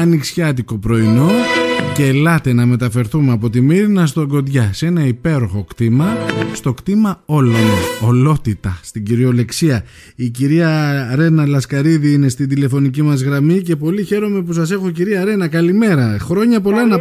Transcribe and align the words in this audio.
ανοιξιάτικο 0.00 0.78
πρωινό 0.78 1.30
και 1.94 2.06
ελάτε 2.06 2.52
να 2.52 2.66
μεταφερθούμε 2.66 3.32
από 3.32 3.50
τη 3.50 3.60
Μύρινα 3.60 4.06
στον 4.06 4.28
Κοντιά 4.28 4.70
σε 4.72 4.86
ένα 4.86 5.06
υπέροχο 5.06 5.64
κτήμα, 5.64 6.16
στο 6.52 6.74
κτήμα 6.74 7.22
όλων, 7.26 7.54
ολότητα, 8.00 8.78
στην 8.82 9.04
κυριολεξία. 9.04 9.84
Η 10.16 10.28
κυρία 10.28 11.10
Ρένα 11.14 11.46
Λασκαρίδη 11.46 12.12
είναι 12.12 12.28
στην 12.28 12.48
τηλεφωνική 12.48 13.02
μας 13.02 13.22
γραμμή 13.22 13.62
και 13.62 13.76
πολύ 13.76 14.04
χαίρομαι 14.04 14.42
που 14.42 14.52
σας 14.52 14.70
έχω 14.70 14.90
κυρία 14.90 15.24
Ρένα, 15.24 15.48
καλημέρα. 15.48 16.16
Χρόνια 16.20 16.60
πολλά 16.60 16.86
να... 16.86 16.96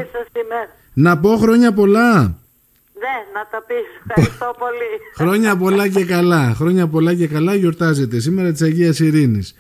να 0.94 1.18
πω 1.18 1.38
χρόνια 1.38 1.74
πολλά. 1.74 2.14
Ναι, 3.02 3.16
να 3.34 3.48
τα 3.52 3.64
πεις. 3.68 3.86
Ευχαριστώ 4.08 4.56
πολύ. 4.58 4.92
Χρόνια 5.16 5.56
πολλά 5.56 5.88
και 5.88 6.06
καλά. 6.06 6.54
Χρόνια 6.56 6.88
πολλά 6.88 7.14
και 7.14 7.28
καλά 7.28 7.56
γιορτάζεται 7.56 8.20
σήμερα 8.20 8.52
της 8.52 8.62
Αγίας 8.62 9.00
Ειρήνης. 9.00 9.56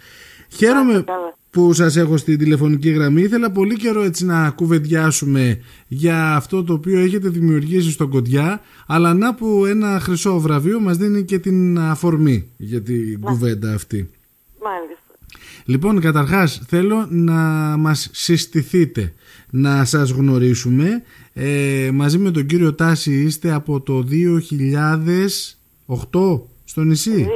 Χαίρομαι 0.49 1.03
που 1.51 1.73
σας 1.73 1.95
έχω 1.95 2.17
στη 2.17 2.35
τηλεφωνική 2.37 2.89
γραμμή. 2.89 3.21
Ήθελα 3.21 3.51
πολύ 3.51 3.75
καιρό 3.75 4.03
έτσι 4.03 4.25
να 4.25 4.49
κουβεντιάσουμε 4.49 5.61
για 5.87 6.35
αυτό 6.35 6.63
το 6.63 6.73
οποίο 6.73 6.99
έχετε 6.99 7.29
δημιουργήσει 7.29 7.91
στον 7.91 8.09
Κοντιά, 8.09 8.61
αλλά 8.87 9.13
να 9.13 9.35
που 9.35 9.65
ένα 9.65 9.99
χρυσό 9.99 10.39
βραβείο 10.39 10.79
μας 10.79 10.97
δίνει 10.97 11.23
και 11.23 11.39
την 11.39 11.79
αφορμή 11.79 12.49
για 12.57 12.81
την 12.81 13.19
κουβέντα 13.21 13.73
αυτή. 13.73 14.09
Μάλιστα. 14.63 14.99
Λοιπόν, 15.65 15.99
καταρχάς 15.99 16.61
θέλω 16.67 17.07
να 17.09 17.33
μας 17.77 18.09
συστηθείτε, 18.11 19.13
να 19.49 19.85
σας 19.85 20.09
γνωρίσουμε. 20.09 21.03
Ε, 21.33 21.89
μαζί 21.93 22.17
με 22.17 22.31
τον 22.31 22.45
κύριο 22.45 22.73
Τάση 22.73 23.13
είστε 23.13 23.51
από 23.51 23.81
το 23.81 24.03
2008 25.85 26.41
στο 26.65 26.81
νησί; 26.83 27.27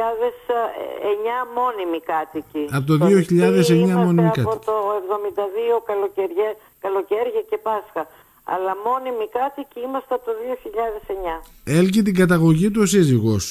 2009 0.00 1.58
μόνιμη 1.58 2.00
κάτοικοι. 2.12 2.64
Από 2.76 2.86
το 2.90 2.94
2009 3.00 3.96
μόνιμη 4.04 4.30
κάτοικοι. 4.38 4.40
Από 4.40 4.64
το 4.68 4.76
72 5.76 5.82
καλοκαιριά, 5.90 6.50
καλοκαίρια 6.84 7.42
και 7.50 7.58
Πάσχα. 7.66 8.02
Αλλά 8.52 8.72
μόνιμη 8.86 9.26
κάτοικοι 9.38 9.80
είμαστε 9.86 10.12
από 10.16 10.24
το 10.28 10.32
2009. 10.40 11.42
Έλκει 11.64 12.00
την 12.02 12.14
καταγωγή 12.14 12.70
του 12.70 12.80
ο 12.84 12.86
σύζυγος. 12.86 13.44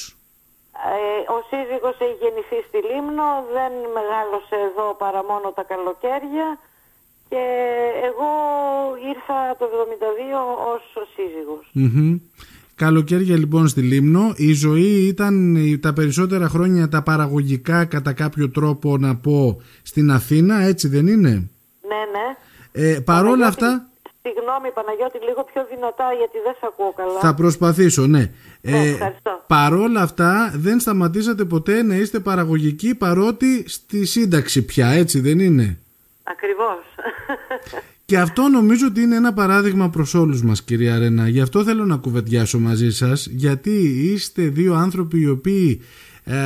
Ε, 0.94 1.32
ο 1.36 1.38
σύζυγος 1.50 1.96
έχει 2.04 2.16
γεννηθεί 2.22 2.58
στη 2.68 2.78
Λίμνο, 2.88 3.28
δεν 3.56 3.72
μεγάλωσε 3.96 4.56
εδώ 4.68 4.86
παρά 5.02 5.22
μόνο 5.30 5.46
τα 5.58 5.64
καλοκαίρια 5.72 6.48
και 7.30 7.44
εγώ 8.08 8.30
ήρθα 9.12 9.38
το 9.58 9.64
72 9.64 10.40
ως 10.72 10.82
σύζυγος. 11.14 11.64
Καλοκαίρια 12.84 13.36
λοιπόν 13.36 13.68
στη 13.68 13.80
Λίμνο. 13.80 14.32
Η 14.36 14.52
ζωή 14.52 15.06
ήταν 15.06 15.56
τα 15.82 15.92
περισσότερα 15.92 16.48
χρόνια 16.48 16.88
τα 16.88 17.02
παραγωγικά 17.02 17.84
κατά 17.84 18.12
κάποιο 18.12 18.50
τρόπο 18.50 18.96
να 18.96 19.16
πω 19.16 19.62
στην 19.82 20.10
Αθήνα, 20.10 20.60
έτσι 20.60 20.88
δεν 20.88 21.06
είναι; 21.06 21.28
Ναι, 21.90 22.00
ναι. 22.12 22.26
Ε, 22.72 23.00
παρόλα 23.00 23.46
αυτά... 23.46 23.88
Συγγνώμη 24.22 24.70
Παναγιώτη, 24.74 25.18
λίγο 25.28 25.44
πιο 25.52 25.66
δυνατά 25.74 26.12
γιατί 26.18 26.38
δεν 26.44 26.54
σε 26.58 26.66
ακούω 26.68 26.92
καλά. 26.92 27.18
Θα 27.20 27.34
προσπαθήσω, 27.34 28.06
ναι. 28.06 28.32
ναι 28.60 28.88
ε, 28.88 29.14
παρόλα 29.46 30.00
αυτά 30.00 30.52
δεν 30.54 30.80
σταματήσατε 30.80 31.44
ποτέ 31.44 31.82
να 31.82 31.94
είστε 31.94 32.18
παραγωγικοί 32.18 32.94
παρότι 32.94 33.68
στη 33.68 34.04
σύνταξη 34.04 34.64
πια, 34.64 34.86
έτσι 34.88 35.20
δεν 35.20 35.38
είναι; 35.38 35.78
Ακριβώς. 36.22 36.78
Και 38.10 38.18
αυτό 38.18 38.48
νομίζω 38.48 38.86
ότι 38.86 39.00
είναι 39.00 39.16
ένα 39.16 39.32
παράδειγμα 39.32 39.90
προς 39.90 40.14
όλους 40.14 40.42
μας 40.42 40.62
κυρία 40.62 40.98
Ρένα. 40.98 41.28
Γι' 41.28 41.40
αυτό 41.40 41.64
θέλω 41.64 41.84
να 41.84 41.96
κουβεντιάσω 41.96 42.58
μαζί 42.58 42.90
σας 42.90 43.26
γιατί 43.26 43.70
είστε 44.12 44.42
δύο 44.48 44.74
άνθρωποι 44.74 45.20
οι 45.20 45.28
οποίοι 45.28 45.80
ε, 46.24 46.36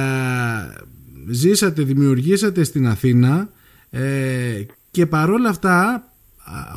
ζήσατε, 1.29 1.83
δημιουργήσατε 1.83 2.65
στην 2.65 2.87
Αθήνα 2.87 3.49
ε, 3.91 4.63
και 4.91 5.07
παρόλα 5.07 5.49
αυτά 5.49 6.09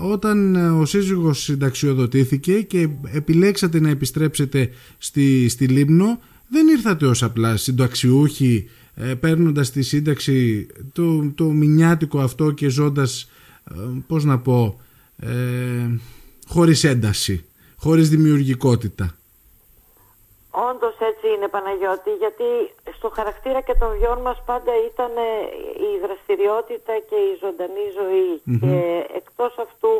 όταν 0.02 0.56
ο 0.80 0.86
σύζυγος 0.86 1.44
συνταξιοδοτήθηκε 1.44 2.62
και 2.62 2.90
επιλέξατε 3.12 3.80
να 3.80 3.90
επιστρέψετε 3.90 4.70
στη, 4.98 5.50
στη 5.50 5.68
Λίμνο 5.68 6.20
δεν 6.50 6.68
ήρθατε 6.68 7.06
ως 7.06 7.24
απλά 7.24 7.58
συνταξιούχοι 7.58 8.70
ε, 8.94 9.14
παίρνοντας 9.14 9.72
τη 9.72 9.82
σύνταξη 9.82 10.68
το, 10.94 11.32
το 11.36 11.46
μηνιάτικο 11.46 12.20
αυτό 12.20 12.52
και 12.52 12.70
ζώντας 12.70 13.30
ε, 13.72 14.02
πώς 14.08 14.24
να 14.24 14.40
πω, 14.40 14.80
ε, 15.22 16.00
χωρίς 16.48 16.84
ένταση, 16.84 17.50
χωρίς 17.78 18.10
δημιουργικότητα. 18.10 19.16
Όντως 20.70 20.96
έτσι 21.00 21.26
είναι 21.36 21.48
Παναγιώτη, 21.48 22.14
γιατί 22.24 22.48
στο 22.98 23.10
χαρακτήρα 23.10 23.62
και 23.62 23.76
των 23.80 23.90
βιών 23.98 24.20
μας 24.22 24.40
πάντα 24.46 24.72
ήταν 24.92 25.12
ε, 25.18 25.30
η 25.90 25.92
δραστηριότητα 26.06 26.94
και 27.10 27.16
η 27.16 27.34
ζωντανή 27.42 27.88
Και 28.60 28.78
εκτός 29.20 29.54
αυτού, 29.66 29.94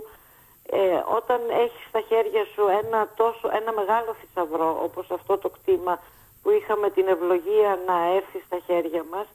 ε, 0.80 1.00
όταν 1.20 1.40
έχεις 1.64 1.84
στα 1.90 2.02
χέρια 2.10 2.44
σου 2.54 2.64
ένα, 2.82 3.00
τόσο, 3.22 3.46
ένα 3.60 3.72
μεγάλο 3.80 4.16
θησαυρό, 4.20 4.70
όπως 4.88 5.06
αυτό 5.18 5.38
το 5.38 5.50
κτήμα 5.50 5.94
που 6.42 6.50
είχαμε 6.58 6.90
την 6.90 7.08
ευλογία 7.08 7.72
να 7.88 7.98
έρθει 8.18 8.40
στα 8.46 8.60
χέρια 8.68 9.04
μας, 9.12 9.28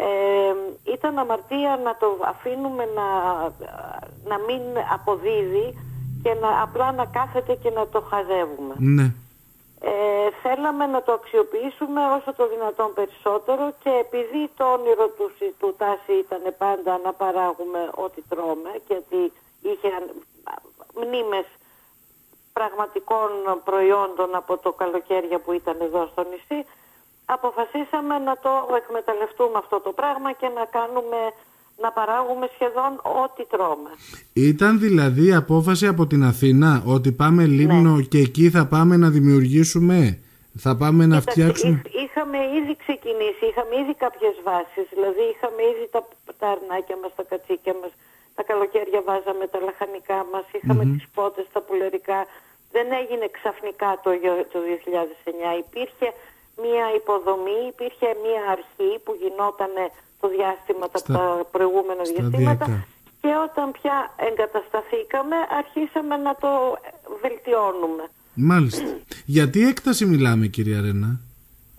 ε, 0.00 0.54
ήταν 0.92 1.18
αμαρτία 1.18 1.80
να 1.84 1.96
το 1.96 2.18
αφήνουμε 2.24 2.84
να, 2.94 3.08
να 4.24 4.38
μην 4.46 4.62
αποδίδει 4.92 5.66
και 6.22 6.34
να, 6.34 6.62
απλά 6.62 6.92
να 6.92 7.04
κάθεται 7.04 7.54
και 7.54 7.70
να 7.70 7.86
το 7.86 8.00
χαζεύουμε. 8.00 8.74
Ναι. 8.78 9.12
Ε, 9.80 10.30
θέλαμε 10.42 10.86
να 10.86 11.02
το 11.02 11.12
αξιοποιήσουμε 11.12 12.00
όσο 12.16 12.32
το 12.34 12.48
δυνατόν 12.48 12.92
περισσότερο 12.94 13.74
και 13.82 13.90
επειδή 14.04 14.50
το 14.56 14.64
όνειρο 14.72 15.08
του, 15.08 15.30
του 15.58 15.74
Τάση 15.78 16.12
ήταν 16.24 16.54
πάντα 16.58 17.00
να 17.04 17.12
παράγουμε 17.12 17.90
ό,τι 17.94 18.22
τρώμε 18.28 18.70
και 18.88 18.94
ότι 18.94 19.32
είχε 19.62 19.90
μνήμες 20.94 21.46
πραγματικών 22.52 23.30
προϊόντων 23.64 24.34
από 24.34 24.56
το 24.56 24.72
καλοκαίρια 24.72 25.38
που 25.38 25.52
ήταν 25.52 25.76
εδώ 25.80 26.08
στο 26.12 26.24
νησί 26.30 26.66
αποφασίσαμε 27.34 28.14
να 28.28 28.34
το 28.44 28.52
εκμεταλλευτούμε 28.82 29.56
αυτό 29.64 29.76
το 29.86 29.92
πράγμα 30.00 30.30
και 30.40 30.48
να 30.58 30.64
κάνουμε 30.76 31.20
να 31.82 31.90
παράγουμε 31.98 32.46
σχεδόν 32.54 32.92
ό,τι 33.22 33.42
τρώμε. 33.52 33.90
Ήταν 34.50 34.72
δηλαδή 34.78 35.26
απόφαση 35.42 35.86
από 35.86 36.06
την 36.06 36.22
Αθήνα 36.24 36.82
ότι 36.94 37.12
πάμε 37.12 37.42
Λίμνο 37.56 37.94
ναι. 37.96 38.02
και 38.02 38.18
εκεί 38.18 38.50
θα 38.50 38.66
πάμε 38.74 38.94
να 38.96 39.08
δημιουργήσουμε, 39.16 39.98
θα 40.64 40.72
πάμε 40.76 41.02
να 41.06 41.20
φτιάξουμε... 41.20 41.82
Είχαμε 42.04 42.38
ήδη 42.58 42.74
ξεκινήσει, 42.84 43.44
είχαμε 43.50 43.74
ήδη 43.82 43.94
κάποιες 44.04 44.34
βάσεις, 44.48 44.86
δηλαδή 44.94 45.22
είχαμε 45.32 45.60
ήδη 45.72 45.84
τα, 45.94 46.00
τα 46.40 46.46
αρνάκια 46.54 46.96
μας, 47.02 47.12
τα 47.18 47.24
κατσίκια 47.30 47.74
μας, 47.80 47.92
τα 48.36 48.42
καλοκαίρια 48.50 49.00
βάζαμε 49.08 49.44
τα 49.52 49.58
λαχανικά 49.66 50.18
μας, 50.32 50.46
είχαμε 50.56 50.82
mm-hmm. 50.84 50.96
τις 50.96 51.06
πότες, 51.14 51.46
τα 51.54 51.60
πουλερικά. 51.66 52.20
Δεν 52.74 52.86
έγινε 53.00 53.26
ξαφνικά 53.36 53.90
το, 54.04 54.10
το 54.52 54.58
2009, 55.58 55.64
υπήρχε 55.64 56.08
μία 56.64 56.86
υποδομή, 57.00 57.58
υπήρχε 57.72 58.08
μία 58.24 58.42
αρχή 58.56 58.90
που 59.04 59.12
γινόταν 59.22 59.72
το 60.20 60.28
διάστημα, 60.28 60.86
τα 60.88 61.46
προηγούμενα 61.50 62.02
διαστήματα 62.02 62.86
και 63.20 63.30
όταν 63.46 63.72
πια 63.72 63.96
εγκατασταθήκαμε 64.16 65.36
αρχίσαμε 65.60 66.16
να 66.16 66.34
το 66.34 66.50
βελτιώνουμε. 67.22 68.04
Μάλιστα. 68.34 68.98
Γιατί 69.26 69.68
έκταση 69.68 70.04
μιλάμε 70.06 70.46
κυρία 70.46 70.80
Ρένα; 70.80 71.20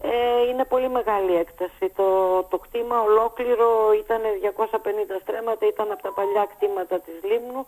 Ε, 0.02 0.42
είναι 0.50 0.66
πολύ 0.66 0.90
μεγάλη 0.90 1.34
έκταση. 1.36 1.86
Το, 1.96 2.08
το 2.52 2.58
κτήμα 2.58 3.02
ολόκληρο 3.02 3.70
ήταν 4.04 4.22
250 4.42 5.22
στρέμματα, 5.22 5.68
ήταν 5.68 5.92
από 5.92 6.02
τα 6.02 6.12
παλιά 6.18 6.46
κτήματα 6.52 7.00
της 7.00 7.18
Λίμνου. 7.30 7.68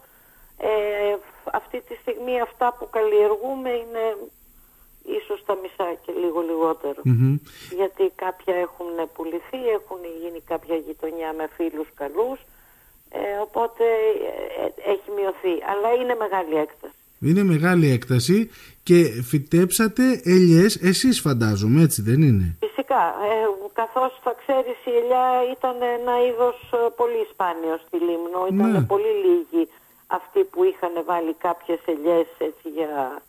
Ε, 0.57 1.15
αυτή 1.51 1.81
τη 1.87 1.95
στιγμή 2.01 2.41
αυτά 2.41 2.75
που 2.79 2.89
καλλιεργούμε 2.89 3.69
είναι 3.69 4.03
ίσως 5.05 5.43
τα 5.45 5.57
μισά 5.61 5.87
και 6.05 6.11
λίγο 6.21 6.39
Γιατί 7.79 8.11
κάποια 8.15 8.55
έχουν 8.55 8.87
πουληθεί, 9.15 9.61
έχουν 9.79 10.01
γίνει 10.21 10.41
κάποια 10.51 10.75
γειτονιά 10.75 11.33
με 11.37 11.49
φίλους 11.55 11.87
καλούς, 11.93 12.39
ε, 13.09 13.19
οπότε 13.41 13.83
ε, 14.61 14.91
έχει 14.91 15.09
μειωθεί. 15.15 15.55
Αλλά 15.71 15.89
είναι 15.99 16.15
μεγάλη 16.15 16.55
έκταση. 16.55 16.95
Είναι 17.19 17.43
μεγάλη 17.43 17.87
έκταση 17.91 18.49
και 18.83 18.97
φυτέψατε 19.29 20.21
ελιές 20.23 20.75
εσείς 20.75 21.21
φαντάζομαι, 21.21 21.81
έτσι 21.81 22.01
δεν 22.01 22.21
είναι; 22.21 22.57
Φυσικά, 22.59 23.03
ε, 23.31 23.35
καθώς 23.73 24.19
θα 24.23 24.35
ξέρεις 24.41 24.77
η 24.91 24.93
ελιά 25.01 25.27
ήταν 25.55 25.75
ένα 25.99 26.15
είδος 26.27 26.57
ε, 26.73 26.77
πολύ 26.95 27.27
σπάνιο 27.31 27.79
στη 27.85 27.97
Λίμνο, 27.97 28.41
ήταν 28.53 28.71
ναι. 28.71 28.81
πολύ 28.93 29.13
λίγοι 29.25 29.63
αυτοί 30.07 30.39
που 30.51 30.63
είχαν 30.63 30.93
βάλει 31.05 31.33
κάποιες 31.33 31.79
ελιές 31.85 32.27
έτσι 32.37 32.67
για 32.77 33.21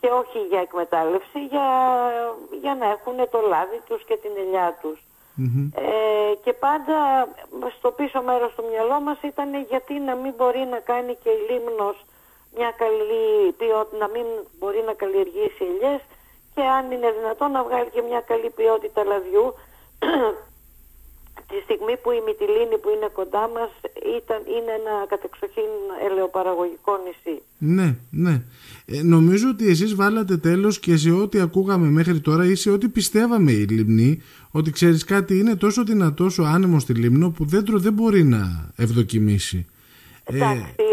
και 0.00 0.08
όχι 0.08 0.38
για 0.50 0.60
εκμετάλλευση, 0.60 1.40
για, 1.50 1.68
για 2.60 2.74
να 2.74 2.86
έχουν 2.86 3.16
το 3.30 3.40
λάδι 3.40 3.80
τους 3.88 4.04
και 4.04 4.16
την 4.16 4.30
ελιά 4.36 4.78
τους. 4.80 4.98
Ε, 5.74 6.34
και 6.44 6.52
πάντα 6.52 7.28
στο 7.78 7.90
πίσω 7.90 8.22
μέρος 8.22 8.54
του 8.54 8.64
μυαλό 8.70 9.00
μας 9.00 9.18
ήταν 9.22 9.48
γιατί 9.68 9.94
να 9.98 10.14
μην 10.14 10.32
μπορεί 10.36 10.58
να 10.70 10.78
κάνει 10.78 11.14
και 11.22 11.30
η 11.30 11.40
Λίμνος 11.48 12.04
μια 12.56 12.70
καλή 12.70 13.52
ποιότητα, 13.58 13.96
να 13.96 14.08
μην 14.08 14.26
μπορεί 14.58 14.82
να 14.86 14.92
καλλιεργήσει 14.92 15.64
ελιές 15.70 16.00
και 16.54 16.62
αν 16.62 16.90
είναι 16.90 17.10
δυνατόν 17.10 17.50
να 17.50 17.62
βγάλει 17.62 17.90
και 17.90 18.02
μια 18.02 18.20
καλή 18.20 18.50
ποιότητα 18.50 19.04
λαδιού 19.04 19.54
τη 21.50 21.58
στιγμή 21.64 21.94
που 22.02 22.10
η 22.10 22.20
Μυτιλίνη 22.26 22.78
που 22.82 22.88
είναι 22.94 23.08
κοντά 23.18 23.44
μας 23.54 23.70
ήταν, 24.18 24.40
είναι 24.56 24.72
ένα 24.80 24.94
κατεξοχήν 25.08 25.72
ελαιοπαραγωγικό 26.06 26.92
νησί. 27.04 27.42
Ναι, 27.58 27.88
ναι. 28.10 28.34
Ε, 28.86 29.02
νομίζω 29.02 29.48
ότι 29.48 29.68
εσείς 29.68 29.94
βάλατε 29.94 30.36
τέλος 30.36 30.78
και 30.78 30.96
σε 30.96 31.10
ό,τι 31.10 31.40
ακούγαμε 31.40 31.86
μέχρι 31.86 32.20
τώρα 32.20 32.44
ή 32.44 32.54
σε 32.54 32.70
ό,τι 32.70 32.88
πιστεύαμε 32.88 33.50
η 33.52 33.64
Λιμνή 33.64 34.22
ότι 34.50 34.70
ξέρεις 34.70 35.04
κάτι 35.04 35.38
είναι 35.38 35.56
τόσο 35.56 35.84
δυνατός 35.84 36.38
ο 36.38 36.44
άνεμος 36.44 36.82
στη 36.82 36.92
Λίμνο 36.92 37.30
που 37.30 37.44
δέντρο 37.44 37.78
δεν 37.78 37.92
μπορεί 37.92 38.22
να 38.24 38.72
ευδοκιμήσει. 38.76 39.66
Εντάξει, 40.24 40.74
ε... 40.76 40.84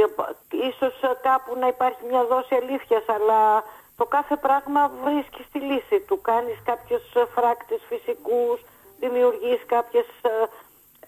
ίσως 0.69 0.94
κάπου 1.27 1.51
να 1.59 1.68
υπάρχει 1.68 2.01
μια 2.09 2.24
δόση 2.31 2.54
αλήθειας 2.62 3.06
αλλά 3.15 3.63
το 3.98 4.06
κάθε 4.06 4.36
πράγμα 4.45 4.81
βρίσκει 5.04 5.42
στη 5.50 5.59
λύση 5.69 5.98
του. 6.07 6.21
Κάνεις 6.21 6.57
κάποιους 6.69 7.04
φράκτες 7.36 7.81
φυσικούς, 7.89 8.59
δημιουργείς 8.99 9.59
κάποιες... 9.65 10.05
Ε, 10.21 10.29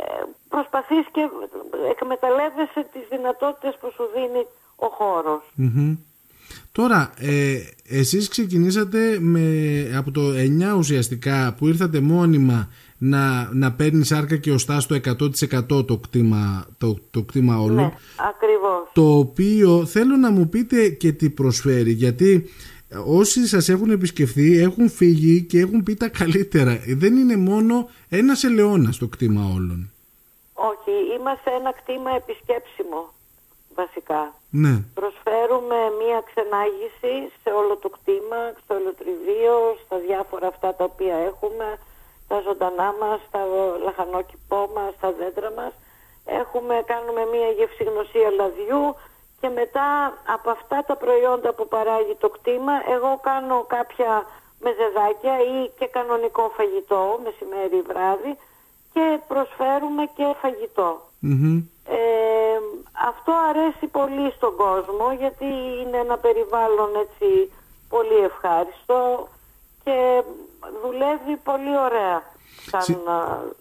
ε, 0.01 0.23
προσπαθείς 0.49 1.05
και 1.11 1.23
εκμεταλλεύεσαι 1.93 2.81
τις 2.93 3.05
δυνατότητες 3.09 3.77
που 3.79 3.91
σου 3.95 4.03
δίνει 4.15 4.43
ο 4.75 4.87
χωρος 4.87 5.43
Τώρα, 6.71 7.13
ε, 7.17 7.57
εσείς 7.87 8.27
ξεκινήσατε 8.27 9.17
με, 9.19 9.41
από 9.97 10.11
το 10.11 10.21
9 10.73 10.77
ουσιαστικά 10.77 11.55
που 11.57 11.67
ήρθατε 11.67 11.99
μόνιμα 11.99 12.69
να, 12.97 13.49
να 13.53 13.71
παίρνεις 13.71 14.11
άρκα 14.11 14.37
και 14.37 14.51
οστά 14.51 14.79
στο 14.79 14.95
100% 14.95 15.85
το 15.87 15.97
κτήμα, 15.97 16.67
το, 16.77 16.97
το 17.11 17.23
κτήμα 17.23 17.59
όλων. 17.59 17.75
Ναι, 17.75 17.93
ακριβώς. 18.29 18.89
Το 18.93 19.17
οποίο 19.17 19.85
θέλω 19.85 20.15
να 20.15 20.31
μου 20.31 20.49
πείτε 20.49 20.89
και 20.89 21.11
τι 21.11 21.29
προσφέρει, 21.29 21.91
γιατί 21.91 22.49
όσοι 23.05 23.47
σας 23.47 23.69
έχουν 23.69 23.89
επισκεφθεί 23.91 24.59
έχουν 24.59 24.89
φύγει 24.89 25.41
και 25.43 25.59
έχουν 25.59 25.83
πει 25.83 25.95
τα 25.95 26.09
καλύτερα. 26.09 26.79
Δεν 26.87 27.17
είναι 27.17 27.35
μόνο 27.35 27.89
ένας 28.09 28.43
ελαιώνας 28.43 28.97
το 28.97 29.07
κτήμα 29.07 29.41
όλων. 29.55 29.91
Όχι, 30.53 31.19
είμαστε 31.19 31.51
ένα 31.59 31.71
κτήμα 31.71 32.11
επισκέψιμο 32.15 33.13
βασικά. 33.75 34.21
Ναι. 34.63 34.73
Προσφέρουμε 34.99 35.79
μία 36.01 36.19
ξενάγηση 36.29 37.15
σε 37.41 37.49
όλο 37.59 37.73
το 37.83 37.89
κτήμα, 37.95 38.39
στο 38.61 38.73
ελαιοτριβείο, 38.77 39.57
στα 39.83 39.97
διάφορα 40.07 40.47
αυτά 40.53 40.69
τα 40.77 40.83
οποία 40.91 41.15
έχουμε, 41.29 41.67
τα 42.27 42.37
ζωντανά 42.45 42.89
μας, 43.01 43.19
τα 43.33 43.41
λαχανόκηπό 43.85 44.61
μας, 44.75 44.91
τα 45.01 45.09
δέντρα 45.19 45.51
μας. 45.59 45.73
Έχουμε, 46.41 46.75
κάνουμε 46.91 47.21
μία 47.33 47.49
γευσηγνωσία 47.57 48.29
λαδιού, 48.39 48.83
και 49.39 49.49
μετά 49.49 50.13
από 50.35 50.49
αυτά 50.49 50.83
τα 50.87 50.95
προϊόντα 50.95 51.53
που 51.53 51.67
παράγει 51.67 52.15
το 52.19 52.29
κτήμα 52.29 52.73
εγώ 52.95 53.19
κάνω 53.21 53.63
κάποια 53.67 54.25
μεζεδάκια 54.59 55.35
ή 55.39 55.69
και 55.79 55.87
κανονικό 55.87 56.51
φαγητό 56.57 57.19
μεσημέρι 57.23 57.81
βράδυ 57.81 58.37
και 58.93 59.19
προσφέρουμε 59.27 60.03
και 60.15 60.35
φαγητο 60.41 61.01
Ε, 61.85 62.59
αυτό 63.09 63.31
αρέσει 63.49 63.87
πολύ 63.87 64.31
στον 64.35 64.55
κόσμο 64.55 65.13
γιατί 65.17 65.45
είναι 65.81 65.97
ένα 65.97 66.17
περιβάλλον 66.17 66.89
έτσι 66.95 67.51
πολύ 67.89 68.17
ευχάριστο 68.29 69.27
και 69.83 70.23
δουλεύει 70.83 71.35
πολύ 71.43 71.77
ωραία 71.77 72.23
σαν 72.71 72.97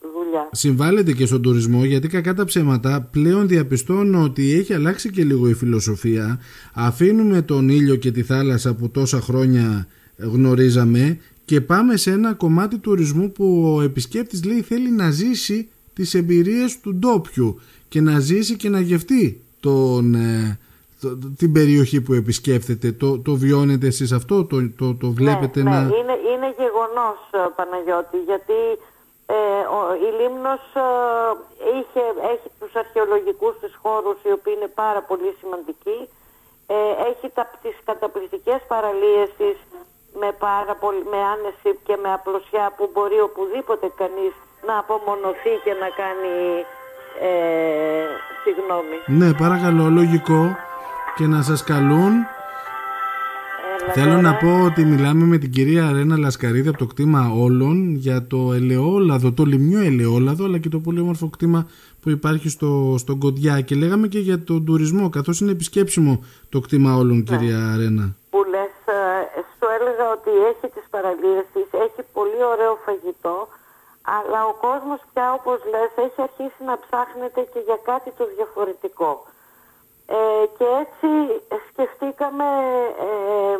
δουλειά. 0.00 0.48
Συμβάλλεται 0.52 1.12
και 1.12 1.26
στον 1.26 1.42
τουρισμό 1.42 1.84
γιατί 1.84 2.08
κακά 2.08 2.34
τα 2.34 2.44
ψέματα 2.44 3.08
πλέον 3.10 3.48
διαπιστώνω 3.48 4.22
ότι 4.22 4.52
έχει 4.52 4.74
αλλάξει 4.74 5.10
και 5.10 5.24
λίγο 5.24 5.48
η 5.48 5.54
φιλοσοφία. 5.54 6.40
Αφήνουμε 6.72 7.42
τον 7.42 7.68
ήλιο 7.68 7.96
και 7.96 8.10
τη 8.10 8.22
θάλασσα 8.22 8.74
που 8.74 8.90
τόσα 8.90 9.20
χρόνια 9.20 9.86
γνωρίζαμε 10.16 11.18
και 11.44 11.60
πάμε 11.60 11.96
σε 11.96 12.10
ένα 12.10 12.34
κομμάτι 12.34 12.78
τουρισμού 12.78 13.32
που 13.32 13.74
ο 13.76 13.82
επισκέπτης 13.82 14.44
λέει 14.44 14.60
θέλει 14.62 14.90
να 14.90 15.10
ζήσει 15.10 15.68
τις 15.92 16.14
εμπειρίες 16.14 16.80
του 16.80 16.94
ντόπιου 16.94 17.60
και 17.88 18.00
να 18.00 18.18
ζήσει 18.18 18.56
και 18.56 18.68
να 18.68 18.80
γευτεί 18.80 19.40
τον, 19.60 20.14
ε, 20.14 20.58
την 21.36 21.52
περιοχή 21.52 22.00
που 22.00 22.12
επισκέφτεται. 22.12 22.92
Το, 22.92 23.18
το 23.18 23.32
βιώνετε 23.34 23.86
εσείς 23.86 24.12
αυτό, 24.12 24.44
το, 24.44 24.56
το, 24.78 24.94
το 24.94 25.10
βλέπετε 25.10 25.62
ναι, 25.62 25.70
να... 25.70 25.80
Ναι, 25.80 25.96
είναι, 25.96 26.16
είναι 26.32 26.54
γεγονός 26.62 27.18
Παναγιώτη, 27.56 28.18
γιατί 28.30 28.58
ε, 29.36 29.62
ο, 29.76 29.80
η 30.06 30.08
Λίμνος 30.18 30.64
ε, 30.74 30.88
είχε, 31.76 32.04
έχει 32.32 32.48
τους 32.60 32.72
αρχαιολογικούς 32.82 33.54
της 33.62 33.72
χώρους 33.82 34.16
οι 34.24 34.32
οποίοι 34.36 34.54
είναι 34.56 34.70
πάρα 34.82 35.02
πολύ 35.08 35.30
σημαντικοί. 35.40 35.98
Ε, 36.66 36.78
έχει 37.10 37.26
τα, 37.36 37.44
τις 37.62 37.76
καταπληκτικές 37.88 38.60
παραλίες 38.72 39.28
της 39.38 39.56
με, 40.20 40.28
πάρα 40.46 40.74
πολύ, 40.82 41.02
με 41.12 41.20
άνεση 41.34 41.70
και 41.86 41.94
με 42.02 42.10
απλωσιά 42.18 42.64
που 42.76 42.84
μπορεί 42.92 43.18
οπουδήποτε 43.28 43.86
κανείς 44.00 44.34
να 44.66 44.74
απομονωθεί 44.82 45.54
και 45.64 45.74
να 45.82 45.88
κάνει 46.00 46.34
ε, 47.28 47.30
συγγνώμη. 48.42 48.96
Ναι, 49.18 49.28
παρακαλώ, 49.42 49.84
λογικό 50.00 50.40
και 51.18 51.26
να 51.26 51.42
σας 51.42 51.64
καλούν 51.64 52.12
Θέλω 53.92 54.16
να 54.20 54.34
πω 54.34 54.64
ότι 54.68 54.84
μιλάμε 54.84 55.24
με 55.24 55.38
την 55.38 55.50
κυρία 55.50 55.92
Ρένα 55.92 56.16
Λασκαρίδη 56.18 56.68
από 56.68 56.78
το 56.78 56.86
κτήμα 56.86 57.20
όλων 57.44 57.94
για 57.94 58.26
το 58.26 58.52
ελαιόλαδο, 58.58 59.32
το 59.32 59.44
λιμιό 59.44 59.80
ελαιόλαδο 59.80 60.44
αλλά 60.44 60.58
και 60.58 60.68
το 60.68 60.78
πολύ 60.78 61.00
όμορφο 61.00 61.28
κτήμα 61.28 61.66
που 62.02 62.10
υπάρχει 62.10 62.48
στο, 62.48 62.94
στο 62.98 63.16
Κοντιά 63.16 63.60
και 63.60 63.74
λέγαμε 63.74 64.06
και 64.08 64.18
για 64.18 64.38
τον 64.44 64.64
τουρισμό 64.64 65.08
καθώς 65.08 65.40
είναι 65.40 65.50
επισκέψιμο 65.50 66.24
το 66.48 66.60
κτήμα 66.60 66.90
όλων 66.94 67.16
ναι. 67.16 67.22
κυρία 67.22 67.60
Ρένα. 67.78 68.04
Που 68.30 68.40
λες, 68.52 68.74
ε, 68.84 69.40
σου 69.56 69.66
έλεγα 69.76 70.06
ότι 70.16 70.32
έχει 70.50 70.66
τις 70.74 70.86
παραλίες 70.90 71.44
της, 71.52 71.66
έχει 71.86 72.02
πολύ 72.12 72.40
ωραίο 72.52 72.74
φαγητό 72.84 73.36
αλλά 74.16 74.40
ο 74.52 74.54
κόσμος 74.66 75.00
πια 75.12 75.26
όπως 75.38 75.58
λες 75.72 75.90
έχει 76.06 76.20
αρχίσει 76.28 76.60
να 76.70 76.74
ψάχνεται 76.84 77.40
και 77.52 77.60
για 77.68 77.78
κάτι 77.90 78.10
το 78.18 78.24
διαφορετικό. 78.36 79.12
Ε, 80.10 80.46
και 80.58 80.66
έτσι 80.84 81.08
σκεφτήκαμε 81.68 82.44
ε, 83.08 83.58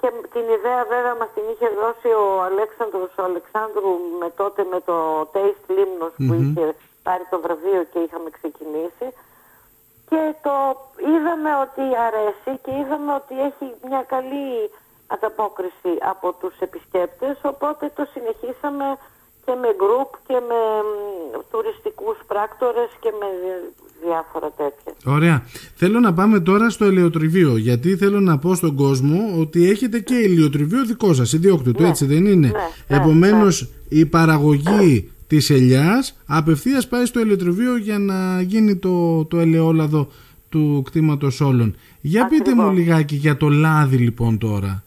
και 0.00 0.08
την 0.32 0.46
ιδέα 0.56 0.84
βέβαια 0.84 1.14
μας 1.14 1.28
την 1.34 1.44
είχε 1.52 1.68
δώσει 1.82 2.08
ο 2.24 2.42
Αλέξανδρος 2.42 3.10
ο 3.18 3.22
Αλεξάνδρου 3.22 3.92
με 4.20 4.28
τότε 4.30 4.64
με 4.72 4.80
το 4.80 5.20
Taste 5.34 5.70
Limnos 5.76 6.14
που 6.26 6.34
είχε 6.34 6.74
πάρει 7.02 7.24
το 7.30 7.40
βραβείο 7.40 7.82
και 7.92 7.98
είχαμε 7.98 8.30
ξεκινήσει. 8.30 9.08
Και 10.08 10.34
το 10.42 10.56
είδαμε 11.10 11.50
ότι 11.64 11.84
αρέσει 12.08 12.52
και 12.62 12.72
είδαμε 12.80 13.14
ότι 13.14 13.34
έχει 13.48 13.66
μια 13.88 14.02
καλή 14.02 14.70
ανταπόκριση 15.06 15.92
από 16.12 16.32
τους 16.32 16.58
επισκέπτες 16.58 17.36
οπότε 17.42 17.92
το 17.96 18.06
συνεχίσαμε 18.12 18.98
και 19.46 19.54
με 19.62 19.70
γκρουπ 19.78 20.10
και 20.26 20.38
με 20.48 20.60
τουριστικούς 21.50 22.16
πράκτορες 22.26 22.90
και 23.00 23.10
με 23.20 23.28
διάφορα 24.04 24.50
τέτοια. 24.56 24.92
Ωραία. 25.14 25.44
Θέλω 25.74 26.00
να 26.00 26.12
πάμε 26.14 26.40
τώρα 26.40 26.70
στο 26.70 26.84
ελαιοτριβείο 26.84 27.56
γιατί 27.56 27.96
θέλω 27.96 28.20
να 28.20 28.38
πω 28.38 28.54
στον 28.54 28.74
κόσμο 28.74 29.40
ότι 29.40 29.70
έχετε 29.70 30.00
και 30.00 30.14
ελαιοτριβείο 30.14 30.84
δικό 30.84 31.14
σας, 31.14 31.32
ιδιόκτητο, 31.32 31.82
ναι. 31.82 31.88
έτσι 31.88 32.06
δεν 32.06 32.26
είναι; 32.26 32.46
Ναι, 32.48 32.96
Επομένως 32.96 33.60
ναι. 33.62 33.98
η 33.98 34.06
παραγωγή 34.06 35.10
της 35.26 35.50
ελιάς 35.50 36.16
απευθείας 36.26 36.88
πάει 36.88 37.04
στο 37.04 37.20
ελαιοτριβείο 37.20 37.76
για 37.76 37.98
να 37.98 38.40
γίνει 38.40 38.76
το, 38.76 39.24
το 39.24 39.38
ελαιόλαδο 39.38 40.08
του 40.48 40.82
κτήματος 40.84 41.40
όλων. 41.40 41.76
Για 42.00 42.26
πείτε 42.26 42.54
μου 42.54 42.72
λιγάκι 42.72 43.14
για 43.14 43.36
το 43.36 43.48
λάδι 43.48 43.96
λοιπόν 43.96 44.38
τώρα. 44.38 44.82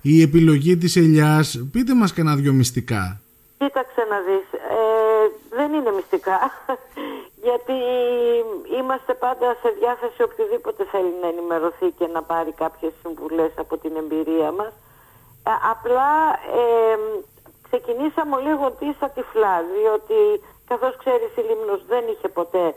Η 0.00 0.22
επιλογή 0.22 0.76
της 0.76 0.96
ελιάς, 0.96 1.64
πείτε 1.70 1.94
μας 1.94 2.12
κανένα 2.12 2.36
δυο 2.36 2.52
μυστικά. 2.52 3.21
Κοίταξε 3.62 4.06
να 4.10 4.18
δεις, 4.20 4.46
ε, 4.52 5.30
δεν 5.50 5.72
είναι 5.72 5.92
μυστικά, 5.92 6.38
γιατί 7.46 7.76
είμαστε 8.78 9.14
πάντα 9.14 9.56
σε 9.62 9.68
διάθεση 9.78 10.22
οποιοδήποτε 10.22 10.84
θέλει 10.84 11.14
να 11.20 11.28
ενημερωθεί 11.28 11.90
και 11.98 12.06
να 12.06 12.22
πάρει 12.22 12.52
κάποιες 12.52 12.92
συμβουλές 13.02 13.52
από 13.56 13.76
την 13.78 13.96
εμπειρία 13.96 14.52
μας. 14.52 14.72
Ε, 15.46 15.50
απλά 15.70 16.10
ε, 16.60 16.96
ξεκινήσαμε 17.68 18.40
λίγο 18.40 18.70
τίσα 18.70 19.08
τυφλά, 19.08 19.64
διότι 19.74 20.44
καθώς 20.66 20.96
ξέρεις 20.96 21.36
η 21.36 21.40
Λίμνος 21.40 21.84
δεν 21.86 22.04
είχε 22.08 22.28
ποτέ 22.28 22.74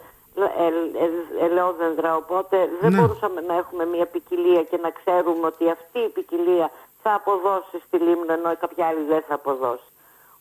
ελαιόδεντρα, 1.39 2.15
οπότε 2.15 2.69
δεν 2.81 2.91
ναι. 2.91 2.99
μπορούσαμε 2.99 3.41
να 3.41 3.55
έχουμε 3.55 3.85
μια 3.85 4.05
ποικιλία 4.05 4.63
και 4.63 4.77
να 4.77 4.89
ξέρουμε 4.89 5.45
ότι 5.47 5.69
αυτή 5.69 5.99
η 5.99 6.09
ποικιλία 6.09 6.71
θα 7.01 7.13
αποδώσει 7.13 7.77
στη 7.87 7.97
Λίμνο 7.97 8.33
ενώ 8.33 8.57
κάποια 8.57 8.87
άλλη 8.87 9.03
δεν 9.03 9.23
θα 9.27 9.33
αποδώσει. 9.33 9.89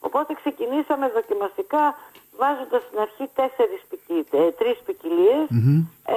Οπότε 0.06 0.34
ξεκινήσαμε 0.34 1.06
δοκιμαστικά 1.08 1.84
βάζοντας 2.40 2.82
στην 2.87 2.99
αρχή 3.06 3.26
τέσσερις 3.38 3.80
ε, 4.30 4.50
τρεις 4.61 4.78
ποικιλίες. 4.87 5.46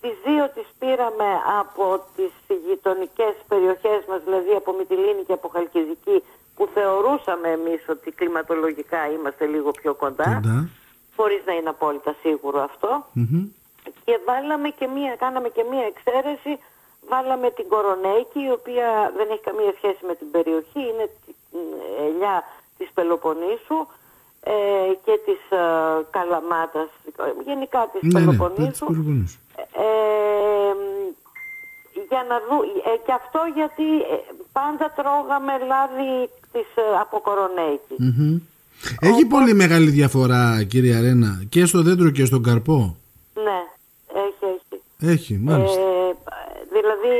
τις 0.00 0.16
δύο 0.26 0.44
τις 0.54 0.68
πήραμε 0.78 1.28
από 1.60 1.84
τις 2.16 2.32
γειτονικές 2.66 3.34
περιοχές 3.48 4.00
μας, 4.08 4.20
δηλαδή 4.26 4.52
από 4.60 4.72
Μυτιλίνη 4.78 5.22
και 5.26 5.32
από 5.32 5.48
Χαλκιδική, 5.48 6.22
που 6.56 6.68
θεωρούσαμε 6.74 7.48
εμείς 7.48 7.80
ότι 7.88 8.10
κλιματολογικά 8.10 9.10
είμαστε 9.14 9.46
λίγο 9.46 9.70
πιο 9.70 9.94
κοντά, 9.94 10.30
κοντά. 10.34 10.68
χωρίς 11.16 11.42
να 11.46 11.52
είναι 11.52 11.68
απόλυτα 11.68 12.14
σίγουρο 12.22 12.60
Και 14.04 14.18
βάλαμε 14.26 14.68
και 14.68 14.86
μία, 14.86 15.16
κάναμε 15.16 15.48
και 15.48 15.64
μία 15.70 15.84
εξαίρεση, 15.92 16.52
βάλαμε 17.08 17.50
την 17.50 17.68
Κορονέικη, 17.68 18.40
η 18.48 18.50
οποία 18.50 19.12
δεν 19.16 19.26
έχει 19.30 19.44
καμία 19.48 19.72
σχέση 19.76 20.02
με 20.06 20.14
την 20.14 20.30
περιοχή, 20.30 20.82
είναι 20.90 21.06
ελιά 22.06 22.44
της 22.80 22.88
Πελοποννήσου 22.96 23.78
ε, 24.52 24.52
και 25.04 25.14
της 25.26 25.40
ε, 25.58 25.62
Καλαμάτας, 26.16 26.90
γενικά 27.48 27.80
της 27.92 28.00
Ναι, 28.02 28.08
ναι, 28.08 28.26
Πελοποννήσου. 28.26 28.70
της 28.86 28.96
Πελοποννήσου. 28.96 29.38
Ε, 29.86 30.72
για 32.10 32.22
να 32.28 32.36
δω, 32.48 32.56
ε, 32.62 32.96
και 33.06 33.12
αυτό 33.20 33.40
γιατί 33.58 33.88
ε, 34.14 34.16
πάντα 34.52 34.86
τρώγαμε 34.98 35.52
λάδι 35.70 36.12
της 36.52 36.68
ε, 36.74 36.82
αποκορονέικης. 37.00 37.98
Μμμ. 37.98 38.36
Έχει 39.00 39.24
πολύ 39.26 39.54
μεγάλη 39.54 39.90
διαφορά 39.90 40.64
κυρία 40.72 41.00
Ρένα 41.00 41.30
και 41.48 41.66
στο 41.66 41.82
δέντρο 41.82 42.10
και 42.10 42.24
στον 42.24 42.42
καρπό; 42.42 42.96
Ναι, 43.46 43.60
έχει, 44.24 44.44
έχει. 44.54 44.82
Έχει, 45.14 45.34
μάλιστα. 45.48 45.80
Ε, 45.80 46.12
δηλαδή, 46.76 47.12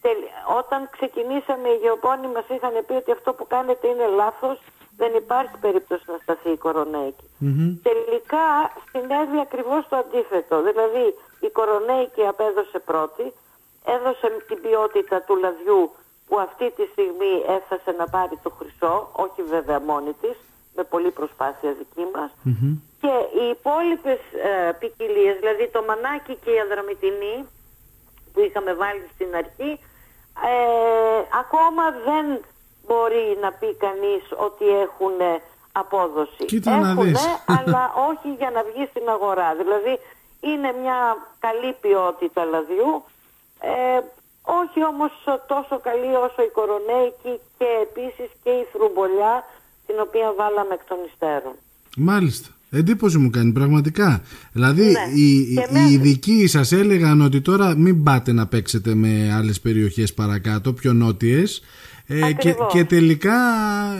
τελ- 0.00 0.30
όταν 0.60 0.88
ξεκινήσαμε 0.96 1.68
οι 1.68 1.78
γεωπόνοι 1.82 2.26
μας 2.34 2.46
είχαν 2.54 2.74
πει 2.86 2.92
ότι 3.02 3.10
αυτό 3.12 3.32
που 3.32 3.46
κάνετε 3.54 3.84
είναι 3.88 4.06
λάθος, 4.20 4.58
δεν 4.96 5.14
υπάρχει 5.14 5.56
περίπτωση 5.60 6.04
να 6.06 6.18
σταθεί 6.22 6.50
η 6.50 6.56
κορονέικη. 6.56 7.26
Μμμ. 7.38 7.76
Τελικά 7.82 8.46
συνέβη 8.90 9.40
ακριβώς 9.40 9.88
το 9.88 9.96
αντίθετο. 9.96 10.62
Δηλαδή 10.62 11.04
η 11.40 11.48
κορονέικη 11.58 12.22
απέδωσε 12.26 12.78
πρώτη, 12.78 13.32
έδωσε 13.94 14.26
την 14.48 14.60
ποιότητα 14.60 15.22
του 15.22 15.36
λαδιού 15.36 15.90
που 16.26 16.38
αυτή 16.38 16.70
τη 16.76 16.84
στιγμή 16.92 17.32
έφτασε 17.56 17.90
να 17.98 18.06
πάρει 18.08 18.38
το 18.42 18.50
χρυσό, 18.58 19.08
όχι 19.12 19.42
βέβαια 19.42 19.80
μόνη 19.80 20.12
της, 20.20 20.36
με 20.76 20.82
πολλή 20.84 21.10
προσπάθεια 21.10 21.72
δική 21.72 22.06
μας. 22.14 22.30
Μμμ. 22.42 22.74
Και 23.00 23.14
οι 23.38 23.44
υπόλοιπες 23.56 24.20
ε, 24.48 24.72
ποικιλίες, 24.78 25.36
δηλαδή 25.38 25.68
το 25.68 25.82
μανάκι 25.88 26.34
και 26.44 26.50
η 26.50 26.60
αδραμητινή 26.60 27.36
που 28.32 28.40
είχαμε 28.40 28.74
βάλει 28.74 29.08
στην 29.14 29.34
αρχή, 29.34 29.70
ε, 30.50 31.18
ακόμα 31.42 31.84
δεν 32.08 32.26
μπορεί 32.92 33.26
να 33.44 33.50
πει 33.58 33.68
κανείς 33.84 34.22
ότι 34.46 34.66
έχουν 34.86 35.16
απόδοση. 35.82 36.44
Κοίτα 36.52 36.70
να 36.84 36.88
Έχουνε, 36.90 37.08
δεις. 37.10 37.22
αλλά 37.56 37.82
όχι 38.10 38.28
για 38.40 38.50
να 38.56 38.60
βγει 38.68 38.84
στην 38.92 39.06
αγορά. 39.14 39.48
Δηλαδή 39.60 39.92
είναι 40.50 40.68
μια 40.82 40.98
καλή 41.46 41.70
ποιότητα 41.84 42.40
λαδιού, 42.54 42.90
ε, 43.74 43.98
όχι 44.60 44.80
όμως 44.92 45.12
τόσο 45.52 45.74
καλή 45.88 46.10
όσο 46.26 46.40
η 46.48 46.50
κορονέικη 46.58 47.32
και 47.58 47.68
επίσης 47.86 48.28
και 48.42 48.50
η 48.60 48.64
θρουμπολιά 48.72 49.34
την 49.86 49.96
οποία 50.06 50.28
βάλαμε 50.40 50.72
εκ 50.78 50.84
των 50.90 50.98
υστέρων. 51.08 51.54
Μάλιστα. 51.96 52.48
Εντύπωση 52.74 53.18
μου 53.18 53.30
κάνει 53.30 53.52
πραγματικά. 53.52 54.22
Δηλαδή 54.52 54.82
Ναι. 54.84 55.04
οι, 55.14 55.54
Και 55.54 55.60
οι 55.60 55.72
μέχρι- 55.72 55.92
ειδικοί 55.92 56.46
σας 56.46 56.72
έλεγαν 56.72 57.20
ότι 57.20 57.40
τώρα 57.40 57.74
μην 57.76 58.02
πάτε 58.02 58.32
να 58.32 58.46
παίξετε 58.46 58.94
με 58.94 59.32
άλλες 59.38 59.60
περιοχές 59.60 60.14
παρακάτω, 60.14 60.72
πιο 60.72 60.92
νότιες. 60.92 61.62
Ε, 62.12 62.18
και, 62.18 62.24
Ακριβώς. 62.24 62.72
και 62.72 62.84
τελικά 62.84 63.38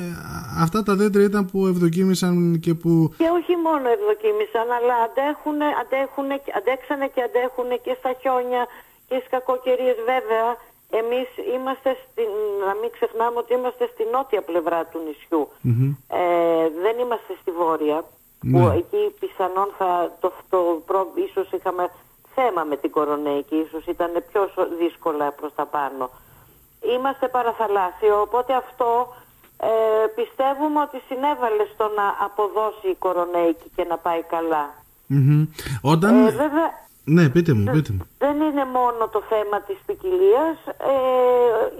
ε, 0.03 0.17
αυτά 0.65 0.83
τα 0.83 0.95
δέντρα 0.95 1.23
ήταν 1.23 1.43
που 1.51 1.67
ευδοκίμησαν 1.67 2.61
και 2.65 2.75
που... 2.75 2.91
Και 3.19 3.29
όχι 3.39 3.55
μόνο 3.67 3.87
ευδοκίμησαν, 3.97 4.67
αλλά 4.79 4.97
αντέχουν, 5.07 5.59
αντέχουν, 5.83 6.29
αντέξανε 6.59 7.07
και 7.15 7.23
αντέχουν 7.29 7.69
και 7.85 7.95
στα 8.01 8.11
χιόνια 8.21 8.63
και 9.09 9.17
στις 9.19 9.31
κακοκαιρίες 9.35 9.97
βέβαια. 10.13 10.49
Εμείς 11.01 11.29
είμαστε, 11.55 11.91
στην, 12.05 12.31
να 12.67 12.73
μην 12.81 12.91
ξεχνάμε 12.97 13.37
ότι 13.43 13.53
είμαστε 13.59 13.85
στη 13.93 14.03
νότια 14.13 14.43
πλευρά 14.51 14.81
του 14.91 14.99
νησιού. 15.07 15.43
Μμμ. 15.61 15.89
Ε, 16.21 16.65
δεν 16.85 16.95
είμαστε 17.03 17.33
στη 17.41 17.51
βόρεια, 17.61 17.99
που 18.51 18.59
Ναι. 18.65 18.75
εκεί 18.81 19.03
πιθανόν 19.21 19.69
θα 19.79 19.91
το, 20.23 20.29
το, 20.53 20.59
προ- 20.89 21.13
ίσως 21.29 21.49
είχαμε 21.57 21.85
θέμα 22.35 22.63
με 22.71 22.77
την 22.77 22.91
κορονέικη, 22.91 23.57
ίσως 23.67 23.85
ήταν 23.95 24.11
πιο 24.31 24.43
σο- 24.55 24.69
δύσκολα 24.81 25.27
προς 25.39 25.53
τα 25.55 25.67
πάνω. 25.67 26.11
Είμαστε 26.95 27.29
παραθαλάσσιο, 27.29 28.21
οπότε 28.21 28.53
αυτό 28.55 29.15
ε, 29.57 30.07
πιστεύουμε 30.15 30.81
ότι 30.81 31.03
συνέβαλε 31.09 31.65
στο 31.75 31.85
να 31.99 32.07
αποδώσει 32.27 32.89
η 32.89 32.95
κορονέικη 32.95 33.69
και 33.77 33.85
να 33.85 33.97
πάει 33.99 34.23
καλά. 34.23 34.75
Μμμ. 35.07 35.45
Όταν... 35.83 36.27
Ε, 36.27 36.31
βέβαια, 36.31 36.69
Ναι, 37.05 37.29
πείτε 37.29 37.53
μου, 37.53 37.65
πείτε 37.73 37.93
μου. 37.93 38.05
δεν 38.19 38.41
είναι 38.41 38.65
μόνο 38.65 39.09
το 39.09 39.23
θέμα 39.29 39.61
της 39.61 39.79
ποικιλίας. 39.87 40.57
Ε, 40.67 41.73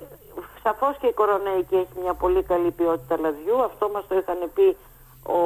σαφώς 0.63 0.97
και 1.01 1.07
η 1.07 1.13
κορονέικη 1.13 1.75
έχει 1.75 1.97
μια 2.03 2.15
πολύ 2.15 2.43
καλή 2.43 2.71
ποιότητα 2.71 3.19
λαδιού. 3.19 3.63
Αυτό 3.63 3.91
μας 3.95 4.05
το 4.09 4.15
είχαν 4.17 4.51
πει 4.55 4.77
ο, 5.33 5.39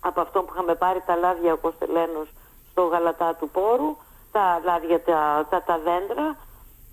από 0.00 0.20
αυτό 0.20 0.42
που 0.42 0.50
είχαμε 0.52 0.74
πάρει 0.74 1.02
τα 1.06 1.16
λάδια 1.16 1.52
ο 1.52 1.56
Κωστελένος 1.56 2.28
στο 2.70 2.82
γαλατά 2.82 3.34
του 3.34 3.48
πόρου, 3.48 3.96
τα 4.32 4.60
λάδια, 4.64 5.00
τα, 5.02 5.46
τα, 5.50 5.62
τα 5.62 5.78
δέντρα. 5.84 6.36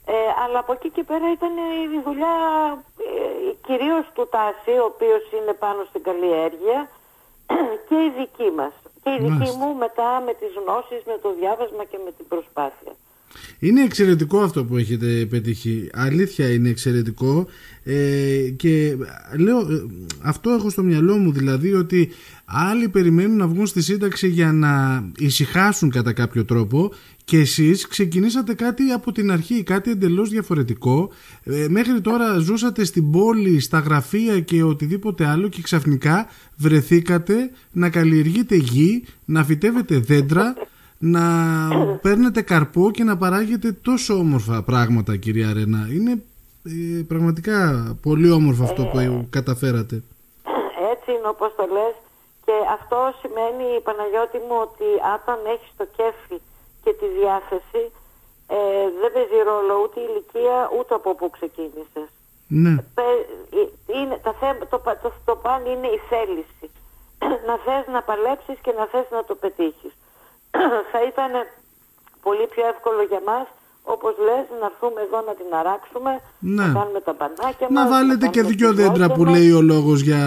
Ε, 0.07 0.13
αλλά 0.43 0.59
από 0.59 0.71
εκεί 0.71 0.89
και 0.89 1.03
πέρα 1.03 1.31
ήταν 1.31 1.51
η 1.95 2.01
δουλειά 2.05 2.35
ε, 2.97 3.53
κυρίως 3.65 4.05
του 4.13 4.27
Τάση, 4.29 4.71
ο 4.81 4.85
οποίος 4.85 5.31
είναι 5.31 5.53
πάνω 5.53 5.83
στην 5.89 6.03
καλλιέργεια 6.03 6.89
και 7.87 7.95
η 7.95 8.09
δική 8.17 8.51
μας. 8.51 8.73
Και 9.03 9.09
η 9.09 9.17
δική 9.17 9.29
Μάλιστα. 9.29 9.57
μου 9.57 9.75
μετά 9.75 10.21
με 10.25 10.33
τις 10.33 10.53
γνώσεις, 10.65 11.03
με 11.05 11.17
το 11.21 11.33
διάβασμα 11.33 11.83
και 11.83 11.99
με 12.05 12.11
την 12.11 12.27
προσπάθεια. 12.27 12.93
Είναι 13.59 13.83
εξαιρετικό 13.83 14.39
αυτό 14.39 14.65
που 14.65 14.77
έχετε 14.77 15.25
πετύχει. 15.29 15.89
Αλήθεια 15.93 16.49
είναι 16.49 16.69
εξαιρετικό. 16.69 17.47
Ε, 17.83 18.49
και 18.55 18.95
λέω, 19.37 19.59
ε, 19.59 19.85
αυτό 20.21 20.49
έχω 20.49 20.69
στο 20.69 20.83
μυαλό 20.83 21.17
μου 21.17 21.31
δηλαδή 21.31 21.73
ότι 21.73 22.09
άλλοι 22.45 22.89
περιμένουν 22.89 23.37
να 23.37 23.47
βγουν 23.47 23.67
στη 23.67 23.81
σύνταξη 23.81 24.27
για 24.27 24.51
να 24.51 25.03
ησυχάσουν 25.17 25.89
κατά 25.89 26.13
κάποιο 26.13 26.45
τρόπο 26.45 26.91
και 27.23 27.37
εσείς 27.37 27.87
ξεκινήσατε 27.87 28.53
κάτι 28.53 28.91
από 28.91 29.11
την 29.11 29.31
αρχή, 29.31 29.63
κάτι 29.63 29.91
εντελώς 29.91 30.29
διαφορετικό. 30.29 31.11
Ε, 31.43 31.65
μέχρι 31.69 32.01
τώρα 32.01 32.37
ζούσατε 32.37 32.83
στην 32.83 33.11
πόλη, 33.11 33.59
στα 33.59 33.79
γραφεία 33.79 34.39
και 34.39 34.63
οτιδήποτε 34.63 35.25
άλλο 35.25 35.47
και 35.47 35.61
ξαφνικά 35.61 36.27
βρεθήκατε 36.55 37.51
να 37.71 37.89
καλλιεργείτε 37.89 38.55
γη, 38.55 39.03
να 39.25 39.43
φυτεύετε 39.43 39.99
δέντρα 39.99 40.53
να 40.99 41.21
παίρνετε 42.01 42.41
καρπό 42.41 42.91
και 42.91 43.03
να 43.03 43.17
παράγετε 43.17 43.71
τόσο 43.71 44.13
όμορφα 44.13 44.63
πράγματα 44.63 45.15
κυρία 45.17 45.53
Ρένα. 45.53 45.87
Είναι 45.91 46.23
ε, 46.65 47.03
πραγματικά 47.07 47.57
πολύ 48.01 48.31
όμορφο 48.31 48.63
αυτό 48.63 48.83
που 48.85 49.27
καταφέρατε. 49.29 50.03
Έτσι 50.93 51.11
είναι 51.11 51.27
όπως 51.35 51.51
το 51.55 51.65
λες 51.75 51.95
και 52.45 52.55
αυτό 52.77 52.97
σημαίνει 53.21 53.67
Παναγιώτη 53.87 54.37
μου 54.47 54.57
ότι 54.67 54.87
όταν 55.17 55.37
έχεις 55.53 55.71
το 55.79 55.85
κέφι 55.97 56.37
και 56.83 56.91
τη 56.99 57.07
διάθεση 57.19 57.81
ε, 58.47 58.57
δεν 59.01 59.11
παίζει 59.15 59.39
ρόλο 59.51 59.73
ούτε 59.83 59.97
η 59.99 60.05
ηλικία 60.09 60.57
ούτε 60.77 60.93
από 60.99 61.09
πού 61.17 61.25
ξεκίνησες. 61.37 62.07
Ναι, 62.63 62.73
Πε- 62.97 63.27
ε, 63.59 63.63
είναι, 63.97 64.15
τα 64.25 64.33
θέ, 64.39 64.49
το, 64.73 64.77
πα- 64.85 64.99
το, 65.03 65.09
το 65.25 65.35
παν 65.43 65.61
είναι 65.71 65.89
η 65.97 65.99
θέληση. 66.09 66.67
να 67.47 67.55
θες 67.65 67.85
να 67.95 68.01
παλέψεις 68.09 68.57
και 68.65 68.71
να 68.79 68.85
θες 68.91 69.07
να 69.15 69.23
το 69.29 69.35
πετύχεις. 69.43 69.93
Θα 70.91 70.99
ήταν 71.11 71.31
πολύ 72.25 72.45
πιο 72.53 72.63
εύκολο 72.73 73.01
για 73.11 73.21
μας, 73.29 73.45
όπως 73.93 74.13
λες, 74.27 74.43
να 74.61 74.65
έρθουμε 74.71 74.99
εδώ 75.07 75.19
να 75.27 75.33
την 75.39 75.49
αράξουμε, 75.61 76.11
Ναι. 76.39 76.65
να 76.65 76.73
κάνουμε 76.79 76.99
τα 77.07 77.13
μπανάκια 77.17 77.67
να 77.69 77.81
μας, 77.81 77.89
βάλετε 77.93 78.25
και 78.27 78.39
κάνουμε 78.41 78.55
δυο 78.55 78.69
τις 78.69 78.77
δέντρα 78.79 79.05
γιώργες 79.05 79.17
που 79.17 79.23
μας, 79.23 79.33
λέει 79.35 79.49
ο 79.59 79.61
λόγος 79.73 79.99
για 80.09 80.21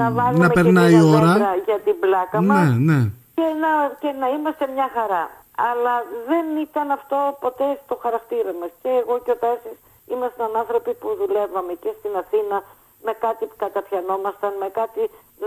να, 0.00 0.06
βάλουμε 0.18 0.46
να 0.46 0.48
και 0.52 0.56
περνάει 0.58 0.92
η 0.92 0.96
δύο 0.96 1.08
ώρα. 1.16 1.32
δέντρα 1.32 1.52
για 1.68 1.78
την 1.86 1.96
πλάκα 2.02 2.38
μας 2.48 2.68
Ναι, 2.68 2.92
ναι. 2.92 3.00
και 3.38 3.46
να, 3.62 3.70
και 4.02 4.10
να 4.20 4.26
είμαστε 4.34 4.64
μια 4.74 4.88
χαρά. 4.96 5.24
Αλλά 5.70 5.94
δεν 6.28 6.44
ήταν 6.66 6.86
αυτό 6.98 7.18
ποτέ 7.44 7.68
στο 7.84 7.94
χαρακτήρα 8.04 8.52
μας. 8.60 8.70
Και 8.82 8.90
εγώ 9.02 9.14
και 9.24 9.32
ο 9.36 9.38
Τάσης 9.44 9.76
ήμασταν 10.14 10.50
άνθρωποι 10.62 10.92
που 11.00 11.08
δουλεύαμε 11.20 11.72
και 11.82 11.90
στην 11.98 12.12
Αθήνα 12.22 12.56
με 13.06 13.12
κάτι 13.24 13.42
που 13.48 13.56
καταπιανόμασταν, 13.64 14.52
με 14.62 14.68
κάτι 14.80 15.02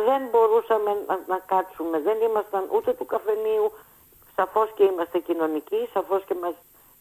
δεν 0.07 0.21
μπορούσαμε 0.31 0.91
να, 1.07 1.15
να 1.31 1.37
κάτσουμε. 1.51 1.95
Δεν 2.07 2.17
ήμασταν 2.29 2.63
ούτε 2.75 2.89
του 2.97 3.05
καφενείου, 3.13 3.65
σαφώς 4.35 4.71
και 4.75 4.83
είμαστε 4.83 5.19
κοινωνικοί, 5.19 5.89
σαφώς 5.93 6.23
και 6.25 6.35
μας 6.41 6.53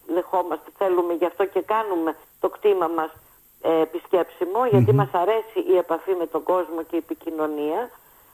δεχόμαστε, 0.07 0.71
θέλουμε 0.79 1.13
γι' 1.13 1.27
αυτό 1.27 1.45
και 1.47 1.61
κάνουμε 1.61 2.17
το 2.41 2.49
κτήμα 2.49 2.87
μας 2.87 3.11
ε, 3.61 3.81
επισκέψιμο, 3.81 4.67
γιατί 4.67 4.93
μας 4.93 5.09
αρέσει 5.13 5.59
η 5.73 5.77
επαφή 5.77 6.13
με 6.15 6.27
τον 6.27 6.43
κόσμο 6.43 6.83
και 6.83 6.97
η 6.97 7.05
επικοινωνία, 7.07 7.91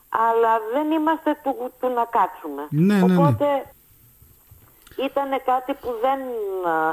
αλλά 0.08 0.60
δεν 0.72 0.90
είμαστε 0.90 1.40
του, 1.42 1.72
του 1.80 1.88
να 1.88 2.04
κάτσουμε. 2.04 2.66
Ναι, 2.70 2.94
ναι, 2.94 3.06
ναι. 3.06 3.16
Οπότε 3.16 3.46
ήταν 4.96 5.28
κάτι 5.44 5.74
που 5.74 5.94
δεν, 6.00 6.20
α, 6.72 6.88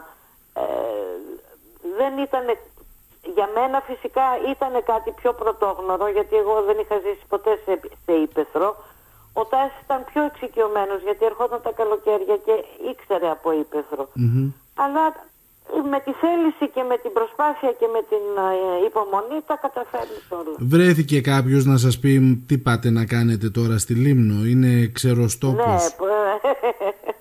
ε, 0.54 0.64
δεν 1.98 2.18
ήταν, 2.18 2.46
για 3.36 3.50
μένα 3.54 3.82
φυσικά 3.82 4.24
ήταν 4.52 4.84
κάτι 4.84 5.12
πιο 5.12 5.34
πρωτόγνωρο, 5.34 6.08
γιατί 6.08 6.36
εγώ 6.36 6.62
δεν 6.62 6.80
είχα 6.80 6.98
ζήσει 6.98 7.26
ποτέ 7.28 7.60
σε, 7.66 7.80
σε 8.06 8.14
ύπεθρο. 8.14 8.76
Ο 9.34 9.46
Τάσης 9.46 9.80
ήταν 9.84 10.06
πιο 10.14 10.24
εξοικειωμένος, 10.24 11.02
γιατί 11.02 11.26
ερχόταν 11.26 11.62
τα 11.62 11.72
καλοκαίρια 11.72 12.38
και 12.46 12.56
ήξερε 12.92 13.30
από 13.30 13.52
ύπεθρο. 13.62 14.10
Μμμ. 14.14 14.50
Αλλά 14.76 15.04
με 15.92 16.00
τη 16.00 16.12
θέληση 16.12 16.66
και 16.74 16.84
με 16.84 16.98
την 16.98 17.14
προσπάθεια 17.14 17.72
και 17.80 17.88
με 17.96 18.02
την 18.10 18.24
ε, 18.82 18.86
υπομονή 18.86 19.40
τα 19.48 19.56
καταφέρνεις 19.62 20.26
όλα. 20.30 20.56
Βρέθηκε 20.60 21.22
κάποιος 21.22 21.66
να 21.66 21.78
σας 21.78 22.00
πει 22.00 22.44
τι 22.48 22.58
πάτε 22.58 22.90
να 22.90 23.06
κάνετε 23.06 23.50
τώρα 23.50 23.78
στη 23.78 23.94
Λίμνο; 23.94 24.46
Είναι 24.46 24.88
ξεροστόπος. 24.88 25.66
Ναι, 25.66 25.78
π- 25.98 26.46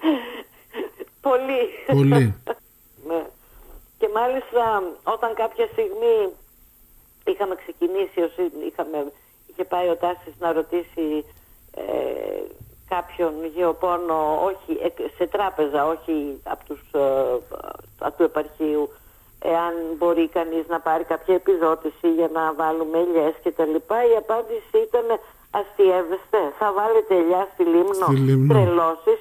πολύ. 1.29 1.63
Πολύ. 1.93 2.35
ναι. 3.09 3.23
Και 3.99 4.09
μάλιστα 4.15 4.83
όταν 5.03 5.35
κάποια 5.35 5.67
στιγμή 5.73 6.17
είχαμε 7.27 7.55
ξεκινήσει, 7.55 8.21
ως 8.21 8.33
είχαμε, 8.71 9.13
είχε 9.47 9.65
πάει 9.65 9.89
ο 9.89 9.97
Τάσης 9.97 10.35
να 10.39 10.53
ρωτήσει 10.53 11.25
ε, 11.77 11.83
κάποιον 12.89 13.33
γεωπόνο, 13.55 14.17
όχι 14.45 14.93
σε 15.17 15.27
τράπεζα, 15.27 15.87
όχι 15.87 16.41
από, 16.45 16.65
τους, 16.65 16.81
ε, 16.93 18.11
του 18.17 18.23
επαρχείου, 18.23 18.91
εάν 19.43 19.73
μπορεί 19.99 20.29
κανείς 20.29 20.65
να 20.69 20.81
πάρει 20.81 21.05
κάποια 21.05 21.35
επιδότηση 21.35 22.09
για 22.19 22.29
να 22.33 22.53
βάλουμε 22.53 22.99
ελιές 22.99 23.35
και 23.43 23.51
τα 23.51 23.65
λοιπά. 23.65 23.99
Η 24.13 24.17
απάντηση 24.17 24.77
ήταν 24.89 25.07
αστιεύεστε, 25.51 26.41
θα 26.59 26.73
βάλετε 26.73 27.15
ελιά 27.17 27.49
στη 27.53 27.63
Λίμνο, 27.65 28.07
στη 28.07 28.15
Λίμνο. 28.15 28.55
τρελώσεις 28.55 29.21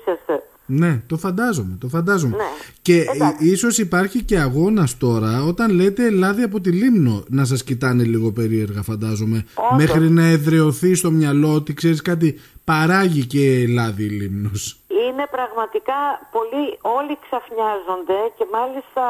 ναι, 0.72 1.02
το 1.08 1.18
φαντάζομαι, 1.18 1.78
το 1.80 1.88
φαντάζομαι. 1.88 2.36
Ναι. 2.36 2.44
Και 2.82 3.06
ίσως 3.40 3.78
υπάρχει 3.78 4.24
και 4.24 4.38
αγώνας 4.38 4.98
τώρα 4.98 5.44
όταν 5.44 5.72
λέτε 5.72 6.06
Ελλάδη 6.06 6.44
από 6.44 6.62
τη 6.62 6.72
Λίμνο 6.72 7.24
να 7.28 7.46
σας 7.46 7.64
κοιτάνε 7.64 8.04
λίγο 8.04 8.32
περίεργα 8.32 8.82
φαντάζομαι. 8.82 9.46
Μέχρι 9.78 10.10
να 10.10 10.26
εδρεωθεί 10.26 10.96
στο 10.96 11.12
μυαλό 11.12 11.54
ότι 11.54 11.74
ξέρεις 11.74 12.02
κάτι 12.02 12.40
παράγει 12.64 13.26
και 13.26 13.44
Ελλάδη 13.68 14.04
η 14.04 14.10
Λίμνος. 14.10 14.80
Είναι 14.88 15.26
πραγματικά 15.32 16.00
πολύ, 16.36 16.66
όλοι 16.98 17.18
ξαφνιάζονται 17.26 18.20
και 18.38 18.46
μάλιστα 18.58 19.04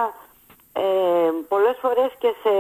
ε, 0.74 0.84
πολλές 1.52 1.78
φορές 1.84 2.12
και 2.22 2.32
σε 2.44 2.54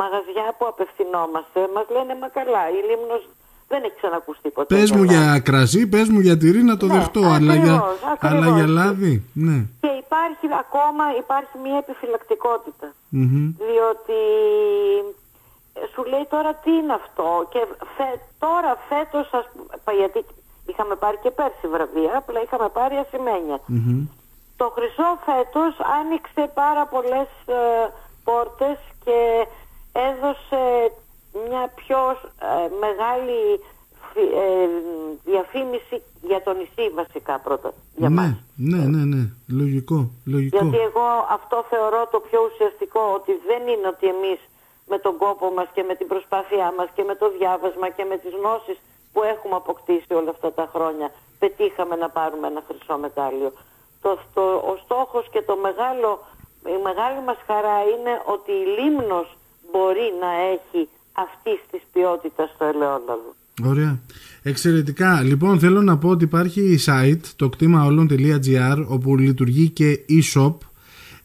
μαγαζιά 0.00 0.48
που 0.56 0.66
απευθυνόμαστε 0.72 1.58
μας 1.74 1.86
λένε 1.94 2.14
μα 2.20 2.28
καλά 2.38 2.62
η 2.76 2.80
Λίμνος 2.88 3.22
δεν 3.72 3.82
έχει 3.86 3.96
ξανακουστεί 4.00 4.48
ποτέ. 4.56 4.74
Πες 4.74 4.90
μου 4.96 5.04
για 5.12 5.24
κρασί, 5.48 5.82
πες 5.92 6.08
μου 6.12 6.20
για 6.26 6.36
τυρί 6.40 6.62
να 6.62 6.76
το 6.76 6.86
ναι, 6.86 6.94
δεχτώ, 6.94 7.22
αλλά, 7.36 7.54
για, 7.54 7.76
αλλά 8.30 8.48
για 8.56 8.66
λάδι, 8.66 9.14
ναι. 9.46 9.58
Και 9.82 9.92
υπάρχει 10.04 10.46
ακόμα 10.64 11.04
υπάρχει 11.22 11.54
μια 11.64 11.76
επιφυλακτικότητα. 11.84 12.88
Διότι 13.68 14.20
ε, 15.78 15.80
σου 15.92 16.02
λέει 16.12 16.26
τώρα 16.34 16.50
τι 16.62 16.70
είναι 16.78 16.94
αυτό 17.02 17.28
και 17.52 17.60
τώρα 18.44 18.70
φέτος, 18.88 19.26
γιατί 20.00 20.20
είχαμε 20.70 20.94
πάρει 21.02 21.18
και 21.22 21.30
πέρσι 21.38 21.66
βραβεία, 21.74 22.12
απλά 22.20 22.38
είχαμε 22.44 22.68
πάρει 22.78 22.94
Το 24.60 24.66
χρυσό 24.76 25.08
φέτος 25.28 25.72
άνοιξε 25.98 26.42
πάρα 26.62 26.84
πολλές 26.92 27.30
ε, 27.46 27.60
πόρτες 28.26 28.78
και 29.04 29.18
έδωσε 30.08 30.62
μια 31.48 31.72
πιο 31.74 32.00
ε, 32.50 32.68
μεγάλη 32.84 33.40
ε, 34.14 34.68
διαφήμιση 35.24 36.02
για 36.22 36.42
το 36.42 36.52
νησί 36.52 36.90
βασικά 36.94 37.38
πρώτα 37.38 37.72
για 37.96 38.08
ναι, 38.08 38.14
μας. 38.14 38.34
Ναι, 38.56 38.82
ναι, 38.92 39.04
ναι, 39.04 39.22
λογικό, 39.60 40.10
λογικό. 40.26 40.58
Γιατί 40.58 40.78
εγώ 40.78 41.08
αυτό 41.30 41.64
θεωρώ 41.70 42.08
το 42.10 42.20
πιο 42.20 42.40
ουσιαστικό 42.48 43.02
ότι 43.18 43.32
δεν 43.46 43.62
είναι 43.72 43.86
ότι 43.94 44.06
εμείς 44.06 44.40
με 44.86 44.98
τον 44.98 45.16
κόπο 45.16 45.50
μας 45.56 45.68
και 45.74 45.82
με 45.88 45.94
την 45.94 46.06
προσπάθειά 46.06 46.72
μας 46.76 46.88
και 46.94 47.02
με 47.02 47.14
το 47.14 47.26
διάβασμα 47.38 47.88
και 47.96 48.04
με 48.04 48.16
τις 48.16 48.32
γνώσεις 48.40 48.78
που 49.12 49.22
έχουμε 49.22 49.56
αποκτήσει 49.56 50.14
όλα 50.20 50.30
αυτά 50.30 50.52
τα 50.52 50.70
χρόνια 50.74 51.10
πετύχαμε 51.38 51.96
να 51.96 52.08
πάρουμε 52.08 52.46
ένα 52.46 52.62
χρυσό 52.68 52.96
μετάλλιο. 52.98 53.52
Το, 54.02 54.18
το, 54.34 54.42
ο 54.72 54.74
στόχος 54.84 55.24
και 55.32 55.42
το 55.42 55.56
μεγάλο, 55.56 56.10
η 56.76 56.78
μεγάλη 56.88 57.20
μας 57.28 57.40
χαρά 57.46 57.78
είναι 57.92 58.12
ότι 58.34 58.52
η 58.52 58.66
Λίμνος 58.76 59.28
μπορεί 59.70 60.08
να 60.20 60.30
έχει 60.54 60.88
αυτής 61.12 61.60
της 61.70 61.82
ποιότητας 61.92 62.50
στο 62.54 62.64
ελαιόλαδο. 62.64 63.34
Ωραία. 63.64 64.00
Εξαιρετικά. 64.42 65.22
Λοιπόν, 65.22 65.58
θέλω 65.58 65.82
να 65.82 65.98
πω 65.98 66.08
ότι 66.08 66.24
υπάρχει 66.24 66.78
site, 66.86 67.20
το 67.36 67.48
κτήμα 67.48 67.84
όλων.gr, 67.84 68.84
όπου 68.88 69.16
λειτουργεί 69.16 69.68
και 69.68 70.00
e-shop. 70.08 70.54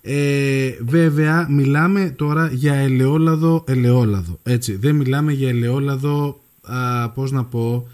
Ε, 0.01 0.69
βέβαια, 0.81 1.47
μιλάμε 1.49 2.13
τώρα 2.17 2.49
για 2.53 2.73
ελαιόλαδο, 2.73 3.63
ελαιόλαδο. 3.67 4.39
Έτσι, 4.43 4.75
δεν 4.75 4.95
μιλάμε 4.95 5.31
για 5.31 5.49
ελαιόλαδο, 5.49 6.39
α, 6.61 7.09
πώς 7.09 7.31
να 7.31 7.43
πω, 7.43 7.87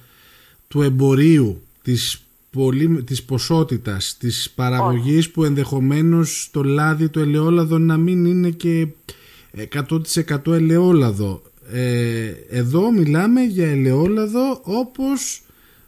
του 0.67 0.81
εμπορίου, 0.81 1.61
της, 1.81 2.23
πολύ, 2.51 3.03
της 3.03 3.23
ποσότητας, 3.23 4.17
της 4.19 4.51
παραγωγής 4.55 5.31
που 5.31 5.43
ενδεχομένως 5.43 6.49
το 6.51 6.63
λάδι, 6.63 7.09
το 7.09 7.19
ελαιόλαδο 7.19 7.77
να 7.77 7.97
μην 7.97 8.25
είναι 8.25 8.49
και 8.49 8.87
100% 9.51 10.53
ελαιόλαδο. 10.53 11.41
Ε, 11.71 12.33
εδώ 12.49 12.91
μιλάμε 12.91 13.41
για 13.41 13.67
ελαιόλαδο 13.71 14.61
όπως 14.63 15.45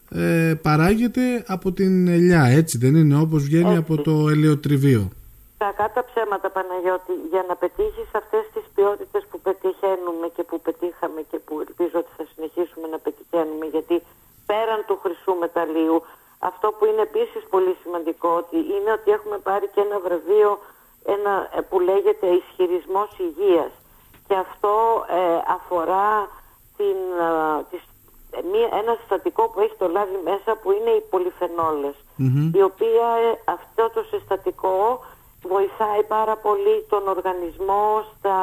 ε, 0.10 0.54
παράγεται 0.62 1.44
από 1.48 1.72
την 1.72 2.08
ελιά, 2.08 2.44
έτσι 2.44 2.78
δεν 2.78 2.96
είναι, 2.96 3.20
όπως 3.20 3.44
βγαίνει 3.44 3.78
από 3.78 4.02
το 4.02 4.30
ελαιοτριβείο. 4.30 5.10
Κακά 5.58 5.92
τα 5.96 6.06
ψέματα 6.10 6.50
Παναγιώτη, 6.50 7.14
για 7.32 7.46
να 7.48 7.56
πετύχεις 7.56 8.10
αυτές 8.22 8.44
τις 8.54 8.64
ποιότητες 8.76 9.24
που 9.30 9.40
πετυχαίνουμε 9.40 10.28
και 10.36 10.44
που 10.44 10.62
πετύχαμε 10.62 11.22
και 11.32 11.38
που 11.46 11.54
ελπίζω 11.66 11.98
ότι 12.04 12.12
θα 12.18 12.26
συνεχίσουμε 12.34 12.88
να 12.94 12.98
πετυχαίνουμε 13.06 13.66
γιατί 13.76 13.96
πέραν 14.46 14.80
του 14.88 14.96
χρυσού 15.04 15.34
μεταλλίου 15.44 15.98
αυτό 16.50 16.68
που 16.76 16.86
είναι 16.86 17.04
επίσης 17.10 17.44
πολύ 17.54 17.74
σημαντικό 17.84 18.30
ότι 18.42 18.58
είναι 18.74 18.92
ότι 18.98 19.10
έχουμε 19.18 19.38
πάρει 19.48 19.68
και 19.74 19.82
ένα 19.88 19.98
βραβείο 20.06 20.52
ένα, 21.16 21.34
ε, 21.58 21.62
που 21.70 21.78
λέγεται 21.90 22.28
ισχυρισμός 22.42 23.10
υγείας 23.28 23.72
και 24.36 24.42
αυτό 24.42 25.06
ε, 25.20 25.54
αφορά 25.58 26.30
την, 26.78 27.00
ε, 27.72 28.38
ε, 28.38 28.42
μία, 28.52 28.70
ένα 28.82 28.96
συστατικό 29.00 29.50
που 29.50 29.60
έχει 29.60 29.76
το 29.78 29.88
λάδι 29.88 30.20
μέσα 30.24 30.56
που 30.62 30.72
είναι 30.72 30.90
οι 30.90 31.04
πολυφενολες 31.10 31.96
η 32.54 32.62
οποία 32.62 33.08
αυτό 33.46 33.84
το 33.94 34.02
συστατικό 34.12 35.06
βοηθάει 35.42 36.04
πάρα 36.04 36.36
πολύ 36.36 36.86
τον 36.90 37.08
οργανισμό 37.08 38.04
στα, 38.18 38.40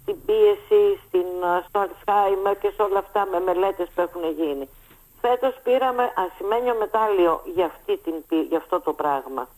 στην 0.00 0.16
πίεση, 0.26 0.84
στην, 1.06 1.28
στο 1.68 1.78
Αλσχάιμερ 1.84 2.58
και 2.58 2.70
σε 2.76 2.82
όλα 2.82 2.98
αυτά 2.98 3.28
με 3.32 3.40
μελέτες 3.40 3.88
που 3.94 4.00
έχουν 4.00 4.24
γίνει. 4.40 4.68
Φέτος 5.20 5.54
πήραμε 5.62 6.12
ασημένιο 6.24 6.74
μετάλλιο 6.78 7.40
για, 7.54 7.66
αυτή 7.66 7.96
την, 8.04 8.14
για 8.48 8.58
αυτό 8.58 8.80
το 8.80 8.92
πράγμα 8.92 9.48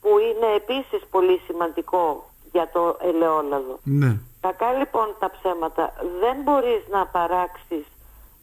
που 0.00 0.08
είναι 0.18 0.48
επίσης 0.60 1.02
πολύ 1.10 1.40
σημαντικό 1.46 2.24
για 2.52 2.70
το 2.72 2.96
ελαιόλαδο. 3.00 3.78
Ναι. 3.82 4.18
Κακά 4.40 4.72
λοιπόν 4.72 5.16
τα 5.18 5.30
ψέματα. 5.30 5.92
Δεν 6.20 6.36
μπορείς 6.42 6.82
να 6.88 7.06
παράξεις, 7.06 7.86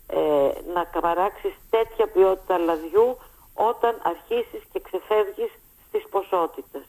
ε, 0.07 0.51
να 0.73 0.85
παράξεις 1.01 1.53
τέτοια 1.69 2.07
ποιότητα 2.07 2.57
λαδιού 2.57 3.17
όταν 3.53 3.99
αρχίσεις 4.03 4.63
και 4.71 4.79
ξεφεύγεις 4.79 5.51
στις 5.87 6.07
ποσότητες. 6.09 6.85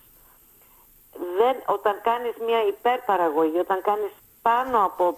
Δεν, 1.38 1.57
όταν 1.66 2.01
κάνεις 2.03 2.35
μια 2.47 2.66
υπερπαραγωγή, 2.66 3.59
όταν 3.59 3.83
κάνεις 3.83 4.12
πάνω 4.42 4.85
από 4.85 5.16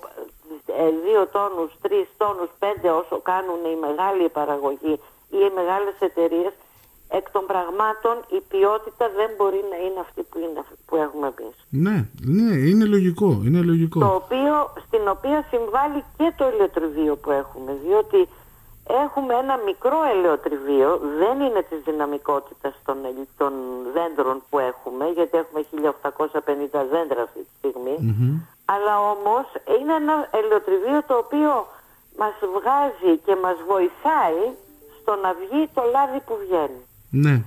ε, 0.66 0.90
δύο 1.04 1.26
τόνους, 1.26 1.72
τρεις 1.80 2.08
τόνους, 2.16 2.50
πέντε 2.58 2.90
όσο 2.90 3.20
κάνουν 3.20 3.64
οι 3.64 3.76
μεγάλοι 3.76 4.28
παραγωγοί 4.28 5.00
ή 5.30 5.38
οι 5.46 5.50
μεγάλες 5.54 5.94
εταιρείες, 5.98 6.52
εκ 7.18 7.30
των 7.30 7.44
πραγμάτων 7.50 8.14
η 8.36 8.40
ποιότητα 8.50 9.04
δεν 9.18 9.30
μπορεί 9.36 9.60
να 9.72 9.76
είναι 9.84 10.00
αυτή 10.06 10.22
που, 10.28 10.38
είναι, 10.44 10.62
που 10.86 10.96
έχουμε 11.04 11.26
εμείς. 11.32 11.56
Ναι, 11.86 11.96
ναι, 12.38 12.50
είναι 12.70 12.84
λογικό, 12.84 13.30
είναι 13.46 13.60
λογικό. 13.70 13.98
Το 14.00 14.14
οποίο, 14.22 14.54
στην 14.86 15.08
οποία 15.14 15.38
συμβάλλει 15.50 16.00
και 16.16 16.32
το 16.36 16.44
ελαιοτριβείο 16.50 17.14
που 17.22 17.30
έχουμε, 17.30 17.70
διότι 17.84 18.20
έχουμε 19.04 19.34
ένα 19.34 19.54
μικρό 19.68 19.98
ελαιοτριβείο, 20.14 20.90
δεν 21.20 21.40
είναι 21.44 21.62
της 21.70 21.80
δυναμικότητας 21.88 22.74
των, 22.86 22.96
των 23.40 23.52
δέντρων 23.94 24.42
που 24.48 24.58
έχουμε, 24.58 25.04
γιατί 25.16 25.34
έχουμε 25.42 25.60
1850 25.62 26.86
δέντρα 26.92 27.22
αυτή 27.22 27.40
τη 27.46 27.52
στιγμη 27.58 27.94
αλλά 28.74 28.94
όμως 29.14 29.46
είναι 29.78 29.94
ένα 30.02 30.16
ελαιοτριβείο 30.38 31.00
το 31.06 31.14
οποίο 31.24 31.66
μας 32.20 32.36
βγάζει 32.54 33.12
και 33.26 33.34
μας 33.44 33.56
βοηθάει 33.72 34.42
στο 34.98 35.12
να 35.22 35.30
βγει 35.40 35.62
το 35.76 35.82
λάδι 35.92 36.20
που 36.26 36.34
βγαίνει. 36.44 36.82
Ναι. 37.10 37.42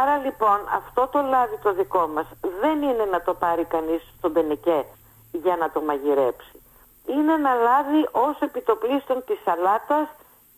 Άρα 0.00 0.16
λοιπόν 0.16 0.58
αυτό 0.74 1.08
το 1.12 1.20
λάδι 1.22 1.58
το 1.62 1.72
δικό 1.72 2.06
μας 2.06 2.26
δεν 2.60 2.82
είναι 2.82 3.04
να 3.04 3.22
το 3.22 3.34
πάρει 3.34 3.64
κανείς 3.64 4.02
στον 4.18 4.32
πενεκέ 4.32 4.84
για 5.32 5.56
να 5.56 5.70
το 5.70 5.80
μαγειρέψει. 5.80 6.62
Είναι 7.06 7.32
ένα 7.32 7.54
λάδι 7.54 8.08
ως 8.12 8.40
επιτοπλίστων 8.40 9.24
της 9.26 9.38
σαλάτας 9.44 10.08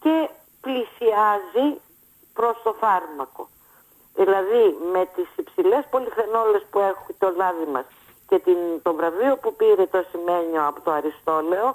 και 0.00 0.28
πλησιάζει 0.60 1.80
προς 2.34 2.62
το 2.62 2.72
φάρμακο. 2.80 3.48
Δηλαδή 4.14 4.76
με 4.92 5.08
τις 5.14 5.28
υψηλές 5.36 5.84
πολυφενόλες 5.90 6.66
που 6.70 6.78
έχει 6.78 7.12
το 7.18 7.32
λάδι 7.36 7.66
μας 7.72 7.84
και 8.28 8.38
την, 8.38 8.58
το 8.82 8.94
βραβείο 8.94 9.36
που 9.36 9.54
πήρε 9.54 9.86
το 9.86 10.04
σημαίνιο 10.10 10.66
από 10.66 10.80
το 10.80 10.90
Αριστόλαιο 10.90 11.74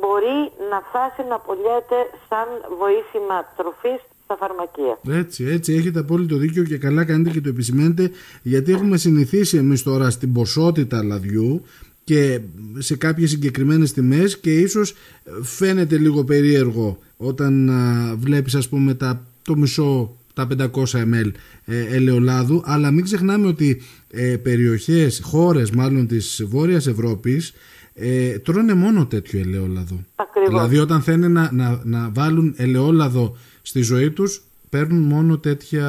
μπορεί 0.00 0.52
να 0.70 0.80
φτάσει 0.80 1.22
να 1.22 1.38
πολιέται 1.38 2.10
σαν 2.28 2.48
βοήθημα 2.78 3.44
τροφής 3.56 4.00
στα 4.34 4.46
φαρμακεία. 4.46 5.18
Έτσι, 5.20 5.44
έτσι, 5.44 5.72
έχετε 5.72 5.98
απόλυτο 5.98 6.36
δίκιο 6.36 6.62
και 6.62 6.78
καλά 6.78 7.04
κάνετε 7.04 7.30
και 7.30 7.40
το 7.40 7.48
επισημαίνετε 7.48 8.10
γιατί 8.42 8.72
έχουμε 8.72 8.96
συνηθίσει 8.96 9.56
εμείς 9.56 9.82
τώρα 9.82 10.10
στην 10.10 10.32
ποσότητα 10.32 11.02
λαδιού 11.02 11.62
και 12.04 12.40
σε 12.78 12.96
κάποιες 12.96 13.30
συγκεκριμένες 13.30 13.92
τιμές 13.92 14.38
και 14.38 14.58
ίσως 14.58 14.94
φαίνεται 15.42 15.96
λίγο 15.96 16.24
περίεργο 16.24 16.98
όταν 17.16 17.70
α, 17.70 18.14
βλέπεις 18.16 18.54
ας 18.54 18.68
πούμε 18.68 18.94
τα, 18.94 19.24
το 19.42 19.56
μισό 19.56 20.16
τα 20.34 20.46
500 20.58 20.68
ml 20.84 21.30
ε, 21.64 21.86
ελαιολάδου 21.94 22.62
αλλά 22.64 22.90
μην 22.90 23.04
ξεχνάμε 23.04 23.46
ότι 23.46 23.82
ε, 24.10 24.36
περιοχές, 24.36 25.20
χώρες 25.24 25.70
μάλλον 25.70 26.06
της 26.06 26.44
Βόρειας 26.48 26.86
Ευρώπης 26.86 27.54
ε, 27.94 28.38
τρώνε 28.38 28.74
μόνο 28.74 29.06
τέτοιο 29.06 29.40
ελαιόλαδο. 29.40 30.04
Ακριβώς. 30.14 30.48
Δηλαδή 30.48 30.78
όταν 30.78 31.02
θέλουν 31.02 31.32
να, 31.32 31.50
να, 31.52 31.80
να 31.84 32.10
βάλουν 32.12 32.54
ελαιόλαδο 32.56 33.36
στη 33.70 33.82
ζωή 33.82 34.10
τους 34.10 34.42
παίρνουν 34.70 35.02
μόνο 35.14 35.38
τέτοια, 35.38 35.86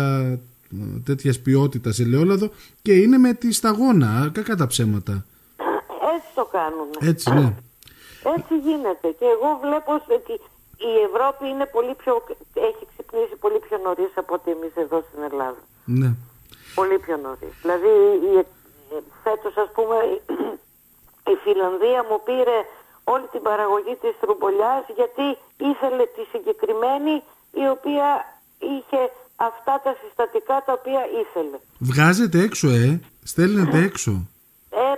τέτοιας 1.06 1.40
ποιότητας 1.40 2.00
ελαιόλαδο 2.00 2.48
και 2.82 2.94
είναι 2.94 3.18
με 3.18 3.34
τη 3.34 3.54
σταγόνα, 3.54 4.30
κακά 4.34 4.56
τα 4.56 4.68
ψέματα. 4.68 5.26
Έτσι 6.16 6.30
το 6.36 6.46
κάνουν. 6.58 6.88
Έτσι, 7.12 7.30
ναι. 7.34 7.48
Έτσι 8.36 8.54
γίνεται. 8.68 9.08
Και 9.20 9.28
εγώ 9.36 9.50
βλέπω 9.66 9.92
ότι 10.18 10.34
η 10.92 10.92
Ευρώπη 11.10 11.44
είναι 11.54 11.66
πολύ 11.76 11.94
πιο, 12.02 12.14
έχει 12.70 12.84
ξυπνήσει 12.92 13.36
πολύ 13.44 13.60
πιο 13.66 13.78
νωρίς 13.86 14.12
από 14.22 14.34
ότι 14.34 14.50
εμείς 14.56 14.74
εδώ 14.84 14.98
στην 15.08 15.22
Ελλάδα. 15.32 15.62
ναι. 16.00 16.10
Πολύ 16.76 16.98
πιο 17.06 17.16
νωρίς. 17.26 17.54
Δηλαδή 17.64 17.92
η- 18.36 18.50
φέτος 19.24 19.54
ας 19.64 19.70
πούμε 19.76 19.96
η 21.34 21.36
Φιλανδία 21.44 22.00
μου 22.10 22.18
πήρε 22.28 22.58
όλη 23.14 23.26
την 23.34 23.42
παραγωγή 23.50 23.96
της 24.04 24.14
τρουπολιάς 24.22 24.84
γιατί 25.00 25.26
ήθελε 25.72 26.04
τη 26.16 26.24
συγκεκριμένη 26.34 27.14
η 27.52 27.66
οποία 27.76 28.08
είχε 28.60 29.02
αυτά 29.36 29.82
τα 29.84 29.92
συστατικά 30.02 30.64
τα 30.66 30.74
οποία 30.80 31.04
ήθελε. 31.22 31.58
Βγάζετε 31.80 32.38
έξω, 32.40 32.68
ε. 32.70 33.00
Στέλνετε 33.24 33.78
έξω. 33.78 34.12
Ε, 34.70 34.94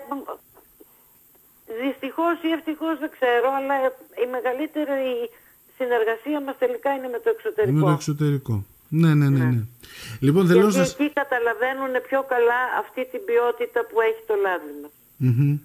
δυστυχώς 1.84 2.36
ή 2.48 2.50
ευτυχώς 2.58 2.96
δεν 3.00 3.12
ξέρω, 3.18 3.48
αλλά 3.60 3.76
η 4.24 4.26
μεγαλύτερη 4.36 5.30
συνεργασία 5.78 6.39
μας 6.46 6.58
τελικά 6.63 6.89
είναι 6.96 7.10
με 7.16 7.20
το 7.24 7.30
εξωτερικό. 7.36 7.78
Με 7.78 7.82
το 7.89 7.94
εξωτερικό. 8.00 8.56
Ναι, 9.02 9.13
ναι, 9.13 9.30
ναι. 9.30 9.46
ναι. 9.46 9.62
Λοιπόν, 10.26 10.48
θέλω 10.48 10.66
να 10.66 10.70
Γιατί 10.70 10.88
σας... 10.88 10.94
εκεί 10.94 11.08
καταλαβαίνουν 11.22 11.94
πιο 12.08 12.22
καλά 12.34 12.62
αυτή 12.82 13.02
την 13.12 13.22
ποιότητα 13.28 13.80
που 13.89 13.98
έχει 14.10 14.24
το 14.30 14.36
λάδι 14.46 14.74
μας. 14.82 14.92
Μμμ. 15.18 15.58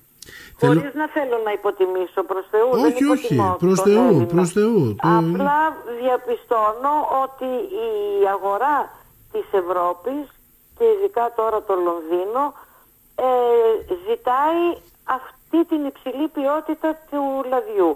Χωρίς 0.61 0.83
Θέλω... 0.83 0.93
να 1.03 1.07
θέλω 1.17 1.37
να 1.47 1.53
υποτιμήσω 1.59 2.21
προς 2.31 2.45
Θεού. 2.53 2.71
δεν 2.75 2.85
Όχι, 2.93 3.05
όχι. 3.05 3.35
υποτιμώ 3.35 3.57
Προς 3.64 3.79
τον 3.83 3.87
Θεού, 3.93 4.07
Έλληνα. 4.09 4.27
προς 4.35 4.49
Θεού. 4.57 4.81
Το... 5.03 5.09
Απλά 5.21 5.61
διαπιστώνω 6.01 6.95
ότι 7.25 7.49
η 7.87 7.88
αγορά 8.35 8.77
της 9.33 9.47
Ευρώπης 9.62 10.23
και 10.77 10.85
ειδικά 10.95 11.25
τώρα 11.38 11.59
το 11.69 11.75
Λονδίνο 11.87 12.43
ε, 13.27 13.31
ζητάει 14.07 14.64
αυτή 15.19 15.59
την 15.71 15.81
υψηλή 15.91 16.27
ποιότητα 16.37 16.88
του 17.11 17.23
λαδιού. 17.53 17.91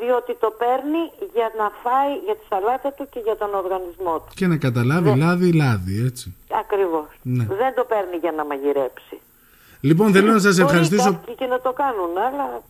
Διότι 0.00 0.32
το 0.44 0.50
παίρνει 0.62 1.02
για 1.34 1.48
να 1.58 1.66
φάει 1.82 2.12
για 2.24 2.34
τη 2.36 2.44
σαλάτα 2.50 2.92
του 2.92 3.06
και 3.12 3.20
για 3.26 3.36
τον 3.36 3.54
οργανισμό 3.54 4.14
του. 4.18 4.30
Και 4.34 4.46
να 4.46 4.56
καταλάβει 4.56 5.16
λάδι, 5.18 5.52
λάδι, 5.52 6.04
έτσι. 6.06 6.36
Ακριβώς. 6.62 7.06
Ναι. 7.22 7.44
Δεν 7.44 7.74
το 7.74 7.84
παίρνει 7.84 8.16
για 8.16 8.32
να 8.32 8.44
μαγειρέψει. 8.44 9.20
Λοιπόν, 9.80 10.12
θέλω 10.12 10.32
να 10.32 10.38
σας 10.38 10.56
Μπορεί 10.56 10.66
ευχαριστήσω 10.66 11.04
κάποιοι 11.04 11.34
και 11.34 11.46
να 11.46 11.60
το 11.60 11.72
κάνουν, 11.72 12.10
αλλά 12.28 12.62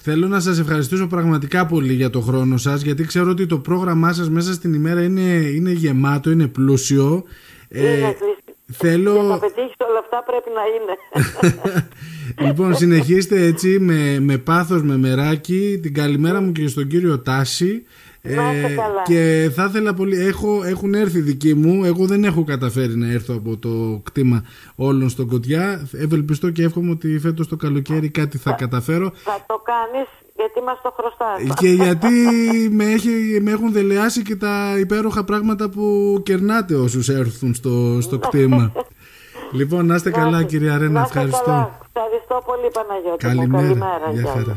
Θέλω 0.00 0.26
να 0.26 0.40
σας 0.40 0.58
ευχαριστήσω 0.58 1.06
πραγματικά 1.06 1.66
πολύ 1.66 1.92
για 1.92 2.10
το 2.10 2.20
χρόνο 2.20 2.56
σας 2.56 2.82
γιατί 2.82 3.04
ξέρω 3.04 3.30
ότι 3.30 3.46
το 3.46 3.58
πρόγραμμά 3.58 4.12
σας 4.12 4.30
μέσα 4.30 4.52
στην 4.52 4.74
ημέρα 4.74 5.02
είναι, 5.02 5.20
είναι 5.20 5.70
γεμάτο, 5.70 6.30
είναι 6.30 6.46
πλούσιο. 6.46 7.24
Ε, 7.68 7.80
είναι 7.80 8.06
χρήσιμο. 8.06 8.36
Για 8.66 9.02
να 9.02 9.14
θέλω... 9.14 9.38
πετύχεις 9.38 9.74
όλα 9.88 9.98
αυτά 9.98 10.24
πρέπει 10.26 10.50
να 10.54 10.62
είναι. 10.74 10.94
λοιπόν, 12.48 12.76
συνεχίστε 12.76 13.42
έτσι 13.42 13.78
με, 13.80 14.18
με 14.20 14.38
πάθος, 14.38 14.82
με 14.82 14.96
μεράκι. 14.96 15.78
Την 15.82 15.94
καλημέρα 15.94 16.40
μου 16.40 16.52
και 16.52 16.68
στον 16.68 16.86
κύριο 16.86 17.18
Τάση. 17.20 17.82
Ε, 18.22 18.34
Να 18.34 18.52
είστε 18.54 18.74
καλά. 18.74 19.02
και 19.04 19.50
θα 19.54 19.64
ήθελα 19.64 19.94
πολύ, 19.94 20.18
έχω, 20.26 20.62
έχουν 20.64 20.94
έρθει 20.94 21.20
δικοί 21.20 21.54
μου, 21.54 21.84
εγώ 21.84 22.06
δεν 22.06 22.24
έχω 22.24 22.44
καταφέρει 22.44 22.96
να 22.96 23.12
έρθω 23.12 23.34
από 23.34 23.56
το 23.56 24.00
κτήμα 24.04 24.44
όλων 24.74 25.08
στον 25.08 25.26
Κοτιά. 25.28 25.88
Ευελπιστώ 25.92 26.50
και 26.50 26.62
εύχομαι 26.62 26.90
ότι 26.90 27.18
φέτος 27.18 27.48
το 27.48 27.56
καλοκαίρι 27.56 28.08
κάτι 28.10 28.38
θα 28.38 28.52
καταφέρω. 28.52 29.12
Θα 29.14 29.44
το 29.46 29.62
κάνεις 29.64 30.08
γιατί 30.36 30.60
μας 30.66 30.80
το 30.82 30.94
χρωστάς. 30.96 31.54
Και 31.60 31.68
γιατί 31.68 32.08
με, 32.70 32.84
έχει, 32.84 33.38
με 33.42 33.50
έχουν 33.50 33.72
δελεάσει 33.72 34.22
και 34.22 34.36
τα 34.36 34.74
υπέροχα 34.78 35.24
πράγματα 35.24 35.68
που 35.68 36.16
κερνάτε 36.24 36.74
όσους 36.74 37.08
έρθουν 37.08 37.54
στο, 37.54 37.98
στο 38.00 38.18
κτήμα. 38.18 38.72
λοιπόν, 39.58 39.86
να 39.86 39.94
είστε 39.94 40.10
καλά 40.10 40.42
κυρία 40.42 40.78
Ρένα, 40.78 40.90
Να 40.90 41.00
είστε 41.00 41.18
ευχαριστώ. 41.18 41.44
καλά. 41.44 41.78
Ευχαριστώ 41.94 42.42
πολύ 42.46 42.70
Παναγιώτη. 42.72 43.26
μου. 43.26 43.32
Καλημέρα. 43.36 43.66
Καλημέρα. 43.66 44.10
Γεια 44.12 44.20
Γεια. 44.20 44.30
χαρά. 44.30 44.56